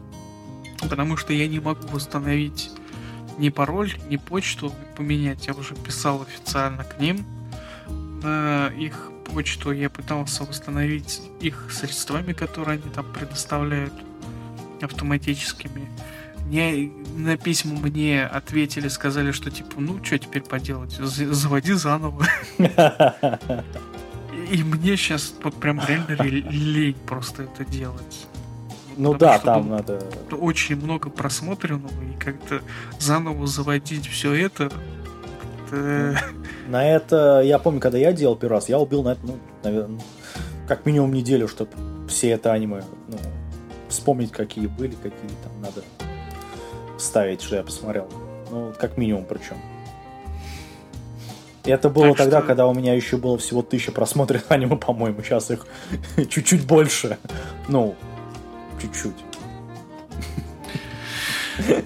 Потому 0.80 1.16
что 1.16 1.32
я 1.32 1.48
не 1.48 1.60
могу 1.60 1.86
восстановить 1.88 2.70
ни 3.38 3.48
пароль, 3.48 3.92
ни 4.08 4.16
почту 4.16 4.72
поменять. 4.96 5.46
Я 5.46 5.54
уже 5.54 5.74
писал 5.74 6.22
официально 6.22 6.84
к 6.84 7.00
ним. 7.00 7.24
На 8.22 8.68
их 8.68 9.10
почту 9.24 9.72
я 9.72 9.90
пытался 9.90 10.44
восстановить 10.44 11.22
их 11.40 11.70
средствами, 11.70 12.32
которые 12.32 12.78
они 12.80 12.92
там 12.92 13.12
предоставляют 13.12 13.92
автоматическими. 14.82 15.88
Мне 16.46 16.90
на 17.16 17.36
письма 17.36 17.78
мне 17.80 18.24
ответили, 18.24 18.88
сказали, 18.88 19.32
что 19.32 19.50
типа, 19.50 19.74
ну 19.78 20.02
что 20.04 20.18
теперь 20.18 20.42
поделать, 20.42 20.92
заводи 20.92 21.72
заново. 21.72 22.24
И 24.50 24.62
мне 24.62 24.96
сейчас 24.96 25.34
вот 25.42 25.54
прям 25.54 25.80
реально 25.86 26.16
ре- 26.22 26.40
лень 26.42 26.96
просто 27.06 27.44
это 27.44 27.64
делать. 27.64 28.26
Ну 28.96 29.14
да, 29.14 29.38
там 29.38 29.62
тут 29.62 29.70
надо... 29.70 30.02
Очень 30.36 30.76
много 30.76 31.10
просмотренного, 31.10 32.02
и 32.02 32.18
как-то 32.18 32.60
заново 32.98 33.46
заводить 33.46 34.06
все 34.06 34.32
это... 34.34 34.70
это- 35.70 36.20
На 36.68 36.84
это, 36.88 37.42
я 37.44 37.58
помню, 37.58 37.80
когда 37.80 37.98
я 37.98 38.12
делал 38.12 38.36
первый 38.36 38.54
раз, 38.54 38.68
я 38.68 38.78
убил 38.78 39.02
на 39.02 39.10
это, 39.10 39.20
ну, 39.24 39.38
наверное, 39.62 40.00
как 40.66 40.84
минимум 40.86 41.12
неделю, 41.12 41.46
чтобы 41.48 41.70
все 42.08 42.30
это 42.30 42.52
аниме, 42.52 42.82
ну, 43.08 43.18
вспомнить, 43.96 44.30
какие 44.32 44.66
были, 44.66 44.94
какие 44.94 45.30
там 45.42 45.61
надо 45.61 45.82
вставить, 46.98 47.42
что 47.42 47.56
я 47.56 47.62
посмотрел. 47.62 48.09
Ну, 48.50 48.72
как 48.78 48.96
минимум 48.96 49.24
причем. 49.24 49.56
Это 51.64 51.90
было 51.90 52.09
Так 52.11 52.18
тогда, 52.18 52.38
что- 52.38 52.46
когда 52.46 52.66
у 52.68 52.74
меня 52.74 52.94
еще 52.94 53.16
было 53.16 53.37
всего 53.38 53.62
тысяча 53.62 53.90
просмотренных 53.90 54.44
аниме, 54.50 54.76
по-моему. 54.76 55.22
Сейчас 55.22 55.50
их 55.50 55.66
чуть-чуть 56.28 56.66
больше. 56.66 57.18
Ну, 57.68 57.96
чуть-чуть. 58.80 59.16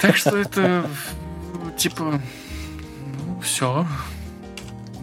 Так 0.00 0.16
что 0.16 0.36
это 0.36 0.84
типа... 1.78 2.20
Ну, 3.26 3.40
все. 3.40 3.86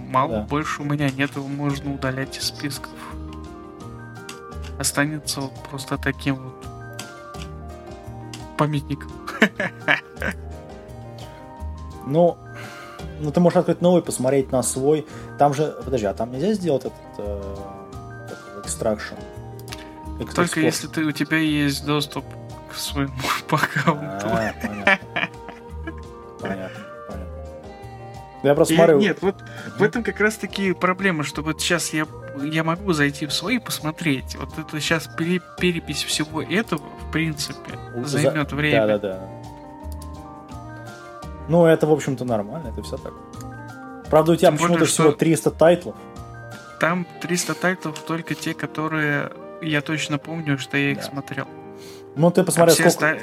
Мало 0.10 0.36
Да. 0.38 0.41
больше 0.43 0.82
у 0.82 0.86
меня 0.86 1.10
нет, 1.10 1.36
его 1.36 1.48
можно 1.48 1.93
удалять 1.93 2.38
из 2.38 2.43
списков. 2.43 2.91
Останется 4.80 5.41
вот 5.41 5.54
просто 5.70 5.98
таким 5.98 6.36
вот 6.36 6.66
памятником. 8.58 9.12
Ну, 12.06 12.38
ну 13.20 13.32
ты 13.32 13.39
можешь 13.41 13.58
открыть 13.58 13.82
новый, 13.82 14.02
посмотреть 14.02 14.52
на 14.52 14.63
свой. 14.63 15.06
Там 15.38 15.54
же, 15.54 15.76
подожди, 15.84 16.06
а 16.06 16.13
там 16.13 16.32
нельзя 16.32 16.54
сделать 16.54 16.86
этот, 16.86 16.93
э, 17.17 17.56
extraction? 18.63 19.17
Только 20.34 20.62
если 20.62 20.88
ты, 20.88 21.04
у 21.04 21.12
тебя 21.12 21.38
есть 21.38 21.86
доступ 21.86 22.26
к 22.72 22.76
своему 22.76 23.13
аккаунту. 23.50 24.28
А, 24.28 24.54
понятно. 24.62 25.00
понятно. 26.39 26.88
Я 28.43 28.56
просто 28.56 28.76
смотрю... 28.76 29.00
Нет, 29.00 29.17
вот 29.22 29.36
в 29.78 29.84
этом 29.84 30.04
как 30.04 30.20
раз 30.20 30.36
таки 30.36 30.74
проблема, 30.74 31.24
что 31.24 31.41
вот 31.41 31.62
сейчас 31.62 31.91
я, 31.93 32.08
я 32.43 32.63
могу 32.63 32.93
зайти 32.93 33.26
в 33.26 33.34
свои 33.34 33.58
и 33.58 33.60
посмотреть. 33.60 34.36
Вот 34.36 34.58
это 34.58 34.80
сейчас 34.80 35.10
пере, 35.17 35.41
перепись 35.60 36.04
всего 36.04 36.41
этого, 36.41 36.82
в 37.08 37.12
принципе, 37.12 37.80
займет 38.04 38.52
время. 38.52 38.88
Да, 38.88 38.97
да, 38.97 39.13
да. 39.13 39.30
Ну, 41.50 41.65
это, 41.65 41.88
в 41.88 41.91
общем-то, 41.91 42.26
нормально, 42.26 42.69
это 42.69 42.82
все 42.84 42.97
так. 42.97 43.13
Правда, 44.10 44.34
у 44.34 44.36
тебя 44.36 44.52
почему-то 44.52 44.86
всего 44.86 45.12
300 45.12 45.52
тайтлов. 45.52 45.95
Там 46.80 47.08
300 47.21 47.54
тайтлов 47.56 48.00
только 48.00 48.36
те, 48.36 48.54
которые 48.54 49.32
я 49.62 49.82
точно 49.82 50.17
помню, 50.17 50.58
что 50.58 50.78
я 50.78 50.91
их 50.91 50.97
да. 50.97 51.04
смотрел. 51.04 51.47
Ну, 52.15 52.32
ты 52.32 52.43
посмотри, 52.43 52.73
сколько... 52.73 52.89
Ста... 52.89 53.17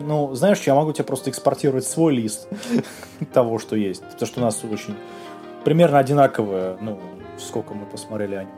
Ну, 0.00 0.34
знаешь, 0.34 0.60
я 0.60 0.74
могу 0.74 0.92
тебе 0.92 1.04
просто 1.04 1.30
экспортировать 1.30 1.84
свой 1.84 2.14
лист 2.14 2.48
того, 3.32 3.58
что 3.58 3.76
есть. 3.76 4.02
Потому 4.04 4.26
что 4.26 4.40
у 4.40 4.44
нас 4.44 4.64
очень 4.64 4.94
примерно 5.64 5.98
одинаковое, 5.98 6.76
ну, 6.80 7.00
сколько 7.38 7.74
мы 7.74 7.86
посмотрели 7.86 8.34
аниме. 8.36 8.52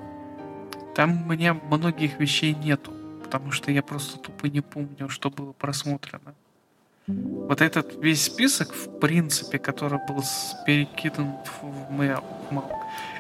Там 0.94 1.22
у 1.22 1.32
меня 1.32 1.54
многих 1.54 2.18
вещей 2.18 2.54
нету, 2.54 2.92
потому 3.22 3.52
что 3.52 3.70
я 3.70 3.82
просто 3.82 4.18
тупо 4.18 4.46
не 4.46 4.60
помню, 4.60 5.08
что 5.08 5.30
было 5.30 5.52
просмотрено. 5.52 6.34
Вот 7.06 7.60
этот 7.60 7.96
весь 8.02 8.24
список, 8.24 8.72
в 8.72 8.98
принципе, 9.00 9.58
который 9.58 9.98
был 10.06 10.22
перекидан 10.66 11.34
в 11.44 11.92
mail, 11.92 12.22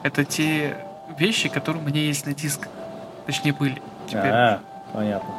это 0.02 0.24
те 0.24 0.76
вещи, 1.18 1.48
которые 1.48 1.82
у 1.82 1.86
меня 1.86 2.00
есть 2.00 2.26
на 2.26 2.34
дисках. 2.34 2.70
Точнее, 3.26 3.52
были. 3.52 3.82
Теперь. 4.06 4.26
А, 4.26 4.60
понятно. 4.92 5.30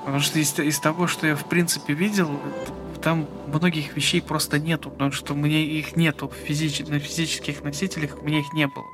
Потому 0.00 0.20
что 0.20 0.38
из, 0.38 0.58
из 0.58 0.78
того, 0.80 1.06
что 1.06 1.26
я 1.26 1.34
в 1.34 1.44
принципе 1.46 1.92
видел, 1.92 2.30
там 3.06 3.28
многих 3.46 3.96
вещей 3.96 4.20
просто 4.20 4.58
нету, 4.58 4.90
потому 4.90 5.12
что 5.12 5.32
меня 5.34 5.60
их 5.60 5.94
нету 5.94 6.28
физич... 6.28 6.80
на 6.80 6.98
физических 6.98 7.62
носителях, 7.62 8.20
меня 8.22 8.40
их 8.40 8.52
не 8.52 8.66
было. 8.66 8.84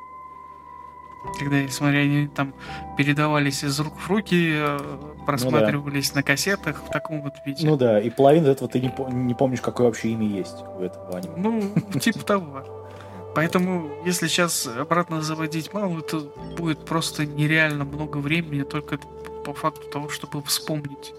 Когда, 1.39 1.67
смотря, 1.71 2.01
они 2.01 2.29
там 2.29 2.53
передавались 2.99 3.65
из 3.65 3.81
рук 3.81 3.95
в 3.99 4.11
руки, 4.11 4.53
э, 4.55 4.79
просматривались 5.25 6.11
ну, 6.11 6.15
да. 6.17 6.19
на 6.19 6.23
кассетах 6.25 6.83
в 6.87 6.91
таком 6.91 7.23
вот 7.23 7.33
виде. 7.47 7.67
Ну 7.67 7.79
да, 7.79 7.99
и 7.99 8.11
половину 8.11 8.49
этого 8.49 8.69
ты 8.69 8.81
не, 8.81 8.91
по- 8.91 9.09
не 9.09 9.33
помнишь, 9.33 9.63
какое 9.63 9.87
вообще 9.87 10.11
имя 10.11 10.27
есть 10.27 10.59
у 10.77 10.83
этого 10.83 11.17
аниме. 11.17 11.35
Ну, 11.39 11.99
типа 11.99 12.23
того. 12.23 12.65
Поэтому, 13.35 13.93
если 14.05 14.27
сейчас 14.27 14.67
обратно 14.67 15.23
заводить 15.23 15.73
мало, 15.73 16.01
это 16.01 16.21
будет 16.59 16.85
просто 16.85 17.25
нереально 17.25 17.87
много 17.87 18.19
времени 18.19 18.63
только 18.63 18.99
по 19.47 19.55
факту 19.55 19.89
того, 19.89 20.11
чтобы 20.11 20.43
вспомнить 20.43 21.15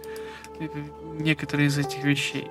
э, 0.59 0.67
некоторые 1.17 1.69
из 1.69 1.77
этих 1.79 2.03
вещей. 2.03 2.47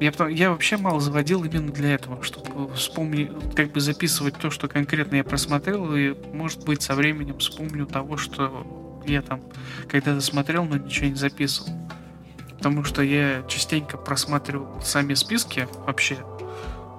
Я, 0.00 0.12
я 0.28 0.50
вообще 0.50 0.78
мало 0.78 0.98
заводил 0.98 1.44
именно 1.44 1.70
для 1.70 1.94
этого, 1.94 2.22
чтобы 2.22 2.72
вспомнить, 2.74 3.30
как 3.54 3.70
бы 3.72 3.80
записывать 3.80 4.34
то, 4.38 4.50
что 4.50 4.66
конкретно 4.66 5.16
я 5.16 5.24
просмотрел, 5.24 5.94
и, 5.94 6.14
может 6.32 6.64
быть, 6.64 6.80
со 6.80 6.94
временем 6.94 7.38
вспомню 7.38 7.84
того, 7.84 8.16
что 8.16 8.66
я 9.06 9.20
там 9.20 9.42
когда-то 9.88 10.22
смотрел, 10.22 10.64
но 10.64 10.78
ничего 10.78 11.08
не 11.08 11.16
записывал. 11.16 11.68
Потому 12.56 12.82
что 12.82 13.02
я 13.02 13.42
частенько 13.46 13.98
просматривал 13.98 14.80
сами 14.80 15.12
списки 15.12 15.68
вообще 15.86 16.18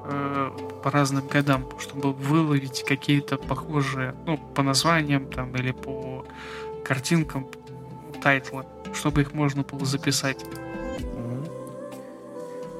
э, 0.05 0.51
по 0.83 0.91
разным 0.91 1.27
годам, 1.27 1.67
чтобы 1.79 2.13
выловить 2.13 2.83
какие-то 2.83 3.37
похожие, 3.37 4.13
ну, 4.27 4.37
по 4.37 4.61
названиям 4.61 5.25
там 5.25 5.55
или 5.55 5.71
по 5.71 6.25
картинкам 6.85 7.47
тайтлы, 8.21 8.65
чтобы 8.93 9.21
их 9.21 9.33
можно 9.33 9.63
было 9.63 9.85
записать. 9.85 10.45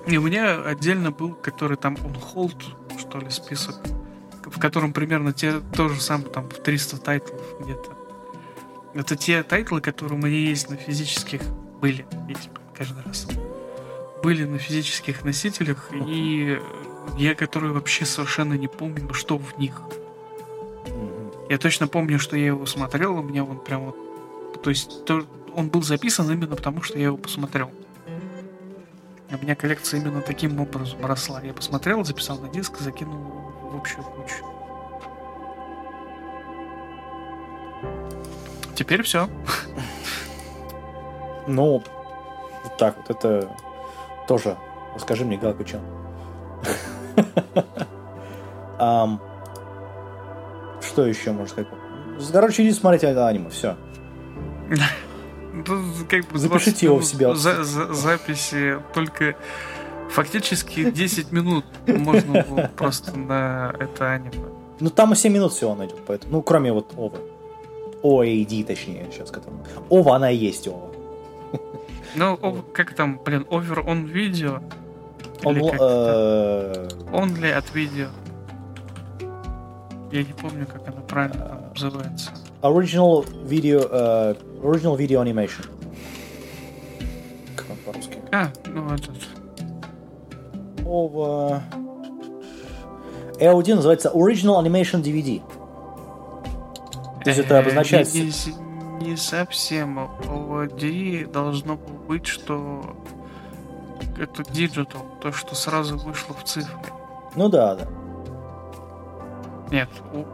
И 0.08 0.18
у 0.18 0.22
меня 0.22 0.62
отдельно 0.62 1.12
был, 1.12 1.34
который 1.36 1.78
там 1.78 1.96
on 1.96 2.16
hold, 2.34 2.64
что 2.98 3.20
ли, 3.20 3.30
список, 3.30 3.76
в 4.44 4.60
котором 4.60 4.94
примерно 4.94 5.32
те, 5.32 5.62
то 5.76 5.90
же 5.90 6.02
самое, 6.02 6.30
там, 6.30 6.50
в 6.50 6.60
300 6.62 6.98
тайтлов 6.98 7.42
где-то. 7.60 7.92
Это 8.94 9.16
те 9.16 9.44
тайтлы, 9.44 9.80
которые 9.80 10.20
у 10.20 10.22
меня 10.22 10.36
есть 10.36 10.70
на 10.70 10.76
физических, 10.76 11.42
были, 11.80 12.06
есть 12.28 12.50
каждый 12.76 13.04
раз, 13.04 13.28
были 14.24 14.44
на 14.44 14.58
физических 14.58 15.24
носителях, 15.24 15.90
и 15.94 16.60
я 17.18 17.36
которые 17.36 17.74
вообще 17.74 18.06
совершенно 18.06 18.56
не 18.56 18.68
помню, 18.68 19.14
что 19.14 19.38
в 19.38 19.58
них. 19.58 19.82
Я 21.50 21.58
точно 21.58 21.88
помню, 21.88 22.20
что 22.20 22.36
я 22.38 22.48
его 22.48 22.66
смотрел, 22.66 23.18
у 23.18 23.22
меня 23.22 23.44
он 23.44 23.60
прям 23.60 23.86
вот... 23.86 24.62
То 24.62 24.70
есть 24.70 25.06
то, 25.06 25.26
он 25.56 25.70
был 25.70 25.82
записан 25.82 26.32
именно 26.32 26.56
потому, 26.56 26.82
что 26.82 26.98
я 26.98 27.06
его 27.06 27.18
посмотрел. 27.18 27.72
У 29.30 29.44
меня 29.44 29.56
коллекция 29.56 30.02
именно 30.02 30.22
таким 30.22 30.60
образом 30.60 31.06
росла. 31.06 31.42
Я 31.42 31.54
посмотрел, 31.54 32.04
записал 32.04 32.38
на 32.40 32.50
диск, 32.50 32.80
закинул 32.80 33.22
в 33.72 33.78
общую 33.78 34.04
кучу. 34.04 34.46
Теперь 38.76 39.04
все. 39.04 39.30
Ну, 41.48 41.82
вот 42.64 42.78
так 42.78 42.98
вот. 42.98 43.10
Это 43.10 43.58
тоже. 44.28 44.56
Расскажи 44.94 45.26
мне, 45.26 45.38
Галка, 45.38 45.66
что? 45.68 45.82
Что 50.82 51.06
еще 51.08 51.32
можно 51.32 51.48
сказать? 51.48 51.68
Короче, 52.32 52.64
иди 52.64 52.72
смотреть 52.74 53.04
это 53.04 53.28
аниме, 53.28 53.50
все. 53.50 53.76
как 56.06 56.28
бы 56.28 56.38
Запишите 56.38 56.86
его 56.88 56.98
в 56.98 57.06
себя. 57.06 57.34
За, 57.36 57.64
за, 57.64 57.94
записи 57.94 58.80
только 58.94 59.36
фактически 60.10 60.90
10 60.92 61.32
минут 61.32 61.66
можно 61.88 62.44
было 62.44 62.72
просто 62.76 63.18
на 63.18 63.74
это 63.80 64.12
аниме. 64.12 64.48
Ну 64.80 64.90
там 64.90 65.14
и 65.14 65.16
7 65.16 65.32
минут 65.32 65.54
всего 65.54 65.76
найдет, 65.76 65.98
поэтому. 66.06 66.34
Ну, 66.34 66.42
кроме 66.42 66.74
вот 66.74 66.94
Ова. 66.98 67.18
OAD, 68.04 68.66
точнее, 68.66 69.08
сейчас 69.12 69.30
который. 69.30 69.58
Ова, 69.90 70.16
она 70.16 70.32
и 70.32 70.38
есть 70.38 70.68
Ова. 70.68 70.90
Ну, 72.14 72.38
как 72.74 72.94
там, 72.94 73.22
блин, 73.24 73.46
овер 73.50 73.88
он 73.88 74.06
видео. 74.06 74.62
Он, 75.46 75.56
э... 75.58 76.88
Only 77.14 77.52
от 77.54 77.74
видео. 77.74 78.08
Я 80.12 80.24
не 80.24 80.34
помню, 80.34 80.68
как 80.68 80.86
она 80.90 81.02
правильно 81.02 81.72
называется. 81.74 82.32
Original 82.62 83.26
video, 83.46 83.90
uh, 83.90 84.38
original 84.62 84.98
video 84.98 85.24
animation. 85.24 85.66
А, 88.32 88.52
ну 88.66 88.94
этот. 88.94 89.18
Ова... 90.86 91.64
AOD 93.40 93.76
называется 93.76 94.10
Original 94.10 94.64
Animation 94.64 95.02
DVD. 95.02 95.42
То 97.24 97.30
есть 97.30 97.40
это 97.40 97.60
обозначает... 97.60 98.14
Не, 98.14 98.32
не, 99.02 99.10
не 99.10 99.18
совсем. 99.18 100.00
OD 100.00 101.32
должно 101.32 101.76
быть, 101.76 102.26
что 102.28 102.96
это 104.20 104.44
digital, 104.44 105.02
то, 105.22 105.32
что 105.32 105.56
сразу 105.56 105.98
вышло 105.98 106.36
в 106.36 106.44
цифры. 106.44 106.78
Ну 107.36 107.50
да, 107.50 107.76
да. 107.76 107.88
Нет, 109.72 109.90
у, 110.14 110.26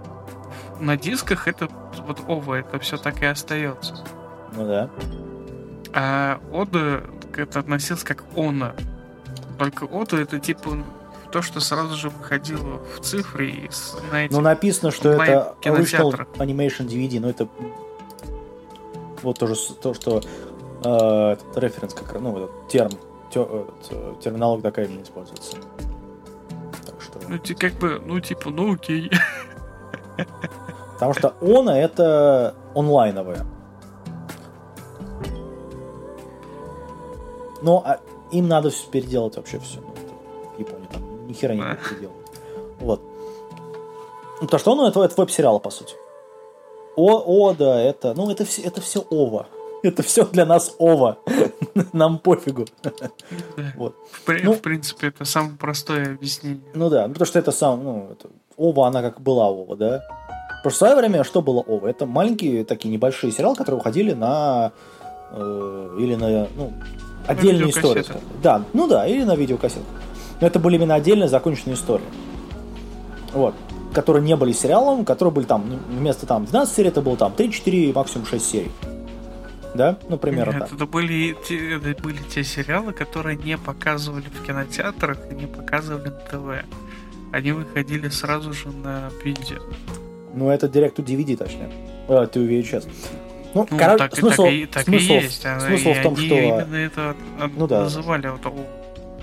на 0.83 0.97
дисках 0.97 1.47
это 1.47 1.69
вот 2.05 2.19
ОВА, 2.27 2.55
это 2.55 2.79
все 2.79 2.97
так 2.97 3.21
и 3.21 3.25
остается. 3.25 4.03
Ну 4.53 4.65
да. 4.65 4.89
А 5.93 6.39
Ода 6.51 7.03
это 7.43 7.59
относился 7.59 8.05
как 8.05 8.23
ОНА. 8.35 8.75
Только 9.57 9.85
Ода 9.85 10.17
это 10.17 10.39
типа 10.39 10.77
то, 11.31 11.41
что 11.41 11.59
сразу 11.59 11.95
же 11.95 12.09
выходило 12.09 12.79
в 12.95 13.01
цифры 13.01 13.49
и 13.49 13.69
на 14.11 14.25
этих 14.25 14.35
Ну 14.35 14.41
написано, 14.41 14.91
что 14.91 15.11
это 15.11 15.55
Original 15.61 16.27
Animation 16.37 16.87
DVD, 16.87 17.19
но 17.19 17.29
это 17.29 17.47
вот 19.23 19.37
тоже 19.39 19.55
то, 19.81 19.93
что 19.93 20.21
э, 20.83 21.37
референс 21.55 21.93
как 21.93 22.19
ну 22.21 22.37
этот 22.37 22.67
терм 22.69 22.91
тер, 23.31 23.47
э, 23.91 24.13
терминология 24.23 24.63
такая 24.63 24.87
не 24.87 25.03
используется. 25.03 25.57
что... 26.99 27.19
Ну, 27.27 27.39
как 27.57 27.73
бы, 27.73 28.01
ну, 28.05 28.19
типа, 28.19 28.49
ну 28.49 28.73
окей. 28.73 29.11
Потому 30.93 31.13
что 31.13 31.35
он 31.41 31.69
это 31.69 32.55
онлайновое. 32.75 33.45
Но 37.61 37.83
а, 37.85 37.99
им 38.31 38.47
надо 38.47 38.69
все 38.69 38.87
переделать 38.87 39.35
вообще 39.35 39.59
все. 39.59 39.79
Ну, 39.79 39.93
в 40.55 40.59
Японии 40.59 40.87
там 40.91 41.27
ни 41.27 41.33
хера 41.33 41.53
не 41.53 41.61
будут 41.61 41.89
переделать. 41.89 42.15
Вот. 42.79 43.01
Ну, 44.41 44.47
то, 44.47 44.57
что 44.57 44.73
он 44.73 44.87
это, 44.87 45.03
это 45.03 45.15
веб-сериал, 45.19 45.59
по 45.59 45.69
сути. 45.69 45.95
О, 46.95 47.23
о, 47.25 47.53
да, 47.53 47.79
это, 47.79 48.13
ну, 48.15 48.29
это 48.29 48.45
все, 48.45 48.61
это 48.63 48.81
все 48.81 49.01
ова. 49.09 49.47
Это 49.83 50.01
все 50.01 50.25
для 50.25 50.43
нас 50.45 50.75
ова. 50.79 51.19
Нам 51.93 52.17
пофигу. 52.17 52.65
Вот. 53.75 53.95
В, 54.25 54.43
ну, 54.43 54.53
в 54.53 54.61
принципе, 54.61 55.07
это 55.07 55.23
самое 55.23 55.55
простое 55.55 56.15
объяснение. 56.15 56.63
Ну 56.73 56.89
да, 56.89 57.07
потому 57.07 57.25
что 57.25 57.37
это 57.37 57.51
сам, 57.51 57.83
ну, 57.83 58.07
это, 58.11 58.29
ова, 58.57 58.87
она 58.87 59.01
как 59.03 59.21
была 59.21 59.47
ова, 59.47 59.75
да? 59.75 60.03
Потому 60.57 60.71
что 60.71 60.85
в 60.85 60.89
свое 60.89 60.95
время 60.95 61.23
что 61.23 61.41
было 61.41 61.61
ОВА? 61.61 61.87
Это 61.87 62.05
маленькие 62.05 62.65
такие 62.65 62.91
небольшие 62.91 63.31
сериалы, 63.31 63.55
которые 63.55 63.79
уходили 63.79 64.13
на... 64.13 64.71
Э, 65.31 65.95
или 65.99 66.15
на... 66.15 66.47
Ну, 66.55 66.73
отдельные 67.27 67.69
истории. 67.69 68.03
Да, 68.41 68.63
ну 68.73 68.87
да, 68.87 69.05
или 69.07 69.23
на 69.23 69.35
видеокассетах. 69.35 69.85
Но 70.39 70.47
это 70.47 70.59
были 70.59 70.75
именно 70.75 70.95
отдельные 70.95 71.27
законченные 71.27 71.75
истории. 71.75 72.05
Вот. 73.33 73.53
Которые 73.93 74.23
не 74.23 74.35
были 74.35 74.51
сериалом, 74.51 75.05
которые 75.05 75.33
были 75.33 75.45
там, 75.45 75.65
ну, 75.69 75.77
вместо 75.89 76.25
там 76.25 76.45
12 76.45 76.75
серий, 76.75 76.89
это 76.89 77.01
было 77.01 77.17
там 77.17 77.33
3-4, 77.35 77.93
максимум 77.93 78.25
6 78.25 78.45
серий. 78.45 78.71
Да? 79.73 79.97
Ну, 80.09 80.17
примерно 80.17 80.51
Нет, 80.51 80.59
так. 80.61 80.73
Это 80.73 80.85
были, 80.85 81.35
те, 81.47 81.75
это 81.75 82.01
были 82.01 82.17
те 82.33 82.43
сериалы, 82.43 82.93
которые 82.93 83.37
не 83.37 83.57
показывали 83.57 84.25
в 84.25 84.45
кинотеатрах 84.45 85.17
и 85.31 85.35
не 85.35 85.45
показывали 85.45 86.09
на 86.09 86.11
ТВ. 86.11 86.65
Они 87.31 87.51
выходили 87.51 88.09
сразу 88.09 88.53
же 88.53 88.69
на 88.69 89.09
видео. 89.23 89.61
Ну, 90.33 90.49
это 90.49 90.67
директу 90.67 91.01
DVD, 91.01 91.35
точнее. 91.35 91.71
А, 92.07 92.25
ты 92.25 92.39
VHS. 92.39 92.87
Ну, 93.53 93.67
Ну, 93.69 93.77
короче, 93.77 93.97
так, 93.97 94.15
смысл, 94.15 94.43
так, 94.43 94.53
и, 94.53 94.65
так 94.65 94.83
смысл, 94.83 95.13
и 95.13 95.15
есть. 95.15 95.41
смысл 95.41 95.89
и 95.89 95.93
в 95.93 96.03
том, 96.03 96.15
что... 96.15 96.35
именно 96.35 96.75
это 96.75 97.15
Ну 97.55 97.67
да. 97.67 97.81
называли 97.81 98.27
вот, 98.27 98.41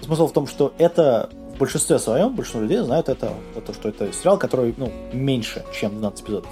Смысл 0.02 0.26
в 0.28 0.32
том, 0.32 0.46
что 0.46 0.74
это 0.78 1.30
в 1.54 1.58
большинстве 1.58 1.98
своем, 1.98 2.34
большинство 2.34 2.60
людей 2.60 2.78
знают 2.78 3.08
это, 3.08 3.32
это, 3.56 3.72
что 3.72 3.88
это 3.88 4.12
сериал, 4.12 4.38
который, 4.38 4.74
ну, 4.76 4.92
меньше, 5.12 5.64
чем 5.72 5.92
12 5.92 6.24
эпизодов. 6.24 6.50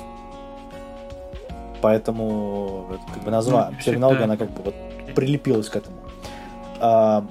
Поэтому 1.81 2.89
это, 2.93 3.13
как 3.15 3.25
бы 3.25 3.31
назва, 3.31 3.71
Ну, 3.73 3.83
терминология, 3.83 4.25
она 4.25 4.37
как 4.37 4.51
бы 4.53 4.63
вот 4.63 4.75
прилепилась 5.15 5.69
к 5.69 5.77
этому. 5.77 5.97
А, 6.79 7.25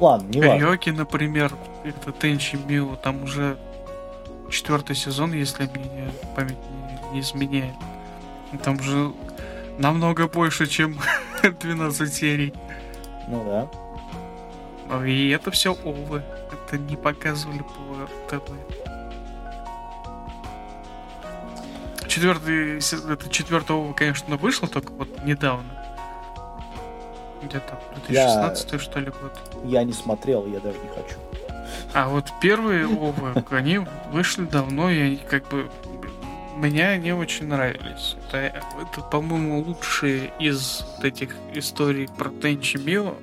ладно, 0.00 0.28
не 0.28 0.40
важно. 0.40 0.64
Рёки, 0.64 0.90
например, 0.90 1.52
это 1.84 2.12
Тенчи 2.12 2.56
Мио, 2.56 2.96
там 2.96 3.22
уже 3.24 3.58
четвертый 4.50 4.96
сезон, 4.96 5.32
если 5.32 5.64
мне 5.64 6.10
память 6.34 6.56
не, 7.12 7.20
изменяет. 7.20 7.74
Там 8.64 8.76
уже 8.76 9.12
намного 9.78 10.28
больше, 10.28 10.66
чем 10.66 10.98
12 11.42 12.12
серий. 12.12 12.54
Ну 13.28 13.44
да. 13.44 13.68
Ну, 14.88 15.04
И 15.04 15.28
это 15.30 15.50
все 15.50 15.72
овы. 15.72 16.22
Это 16.52 16.78
не 16.78 16.96
показывали 16.96 17.60
по 17.62 18.08
ТВ. 18.28 18.50
Четвертый, 22.08 22.76
это 22.78 23.28
четвертый 23.30 23.74
ова, 23.74 23.92
конечно, 23.94 24.36
вышло 24.36 24.68
только 24.68 24.92
вот 24.92 25.24
недавно. 25.24 25.70
Где-то 27.42 27.80
2016 28.06 28.80
что 28.80 29.00
ли 29.00 29.06
год. 29.06 29.32
Я 29.64 29.82
не 29.82 29.92
смотрел, 29.92 30.46
я 30.46 30.60
даже 30.60 30.78
не 30.78 30.88
хочу. 30.88 31.16
А 31.94 32.08
вот 32.08 32.26
первые 32.40 32.86
овы, 32.86 33.42
они 33.50 33.78
вышли 34.10 34.44
давно, 34.44 34.90
и 34.90 35.00
они 35.00 35.16
как 35.16 35.48
бы 35.48 35.70
мне 36.56 36.88
они 36.88 37.12
очень 37.12 37.46
нравились. 37.46 38.16
Это, 38.28 38.38
это 38.38 39.00
по-моему, 39.10 39.60
лучшие 39.60 40.32
из 40.38 40.84
этих 41.02 41.34
историй 41.54 42.08
про 42.16 42.30
Тенчи 42.30 42.76
Мио 42.76 43.14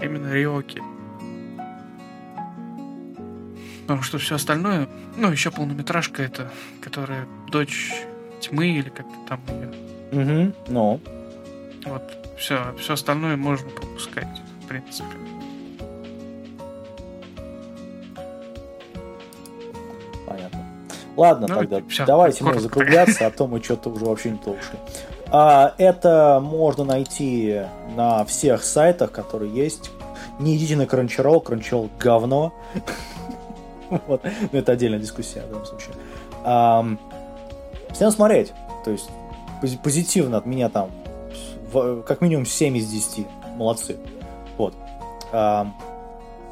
именно 0.00 0.32
Риоки. 0.32 0.82
Потому 3.82 4.02
что 4.02 4.18
все 4.18 4.36
остальное, 4.36 4.88
ну, 5.16 5.30
еще 5.30 5.50
полнометражка 5.50 6.22
это, 6.22 6.50
которая 6.80 7.26
дочь 7.50 7.92
тьмы 8.40 8.68
или 8.68 8.88
как-то 8.88 9.16
там 9.28 9.40
ее. 9.48 9.70
Угу, 10.12 10.54
ну. 10.68 11.00
Вот, 11.86 12.02
все, 12.38 12.74
все 12.78 12.92
остальное 12.92 13.36
можно 13.36 13.68
пропускать, 13.70 14.40
в 14.62 14.68
принципе. 14.68 15.06
Ладно, 21.20 21.46
Ну, 21.48 21.54
тогда 21.54 21.82
всё, 21.88 22.06
давайте 22.06 22.42
мы 22.44 22.58
закругляться, 22.58 23.26
а 23.26 23.30
то 23.30 23.46
мы 23.46 23.62
что-то 23.62 23.90
уже 23.90 24.06
вообще 24.06 24.30
не 24.30 24.38
то 24.38 24.52
ушли. 24.52 24.78
А, 25.30 25.74
это 25.76 26.40
можно 26.42 26.84
найти 26.84 27.60
на 27.94 28.24
всех 28.24 28.64
сайтах, 28.64 29.12
которые 29.12 29.52
есть. 29.54 29.90
Не 30.38 30.56
идите 30.56 30.76
на 30.76 30.82
Crunchyroll, 30.82 31.44
Crunchyroll 31.44 31.90
говно. 31.98 32.52
Вот. 34.06 34.22
Но 34.52 34.58
это 34.58 34.72
отдельная 34.72 35.00
дискуссия 35.00 35.42
в 35.42 35.50
данном 35.50 35.66
случае. 35.66 35.92
Всем 37.92 38.10
смотреть. 38.12 38.52
То 38.84 38.92
есть 38.92 39.10
пози- 39.60 39.78
позитивно 39.82 40.38
от 40.38 40.46
меня 40.46 40.68
там 40.68 40.90
как 42.06 42.20
минимум 42.20 42.46
7 42.46 42.76
из 42.76 42.88
10. 42.88 43.26
Молодцы. 43.56 43.96
Вот. 44.56 44.74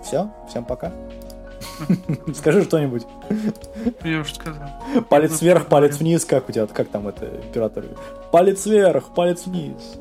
Все, 0.03 0.29
всем 0.49 0.65
пока. 0.65 0.91
Скажи 2.35 2.63
что-нибудь. 2.65 3.07
Я 4.05 4.21
уже 4.21 4.35
сказал. 4.35 4.69
Палец 5.09 5.33
Ну, 5.33 5.47
вверх, 5.47 5.67
палец 5.67 5.97
вниз, 5.99 6.25
как 6.25 6.49
у 6.49 6.53
тебя, 6.53 6.67
как 6.67 6.89
там 6.89 7.09
это, 7.09 7.27
император? 7.27 7.85
Палец 8.31 8.67
вверх, 8.67 9.15
палец 9.15 9.47
вниз. 9.47 9.99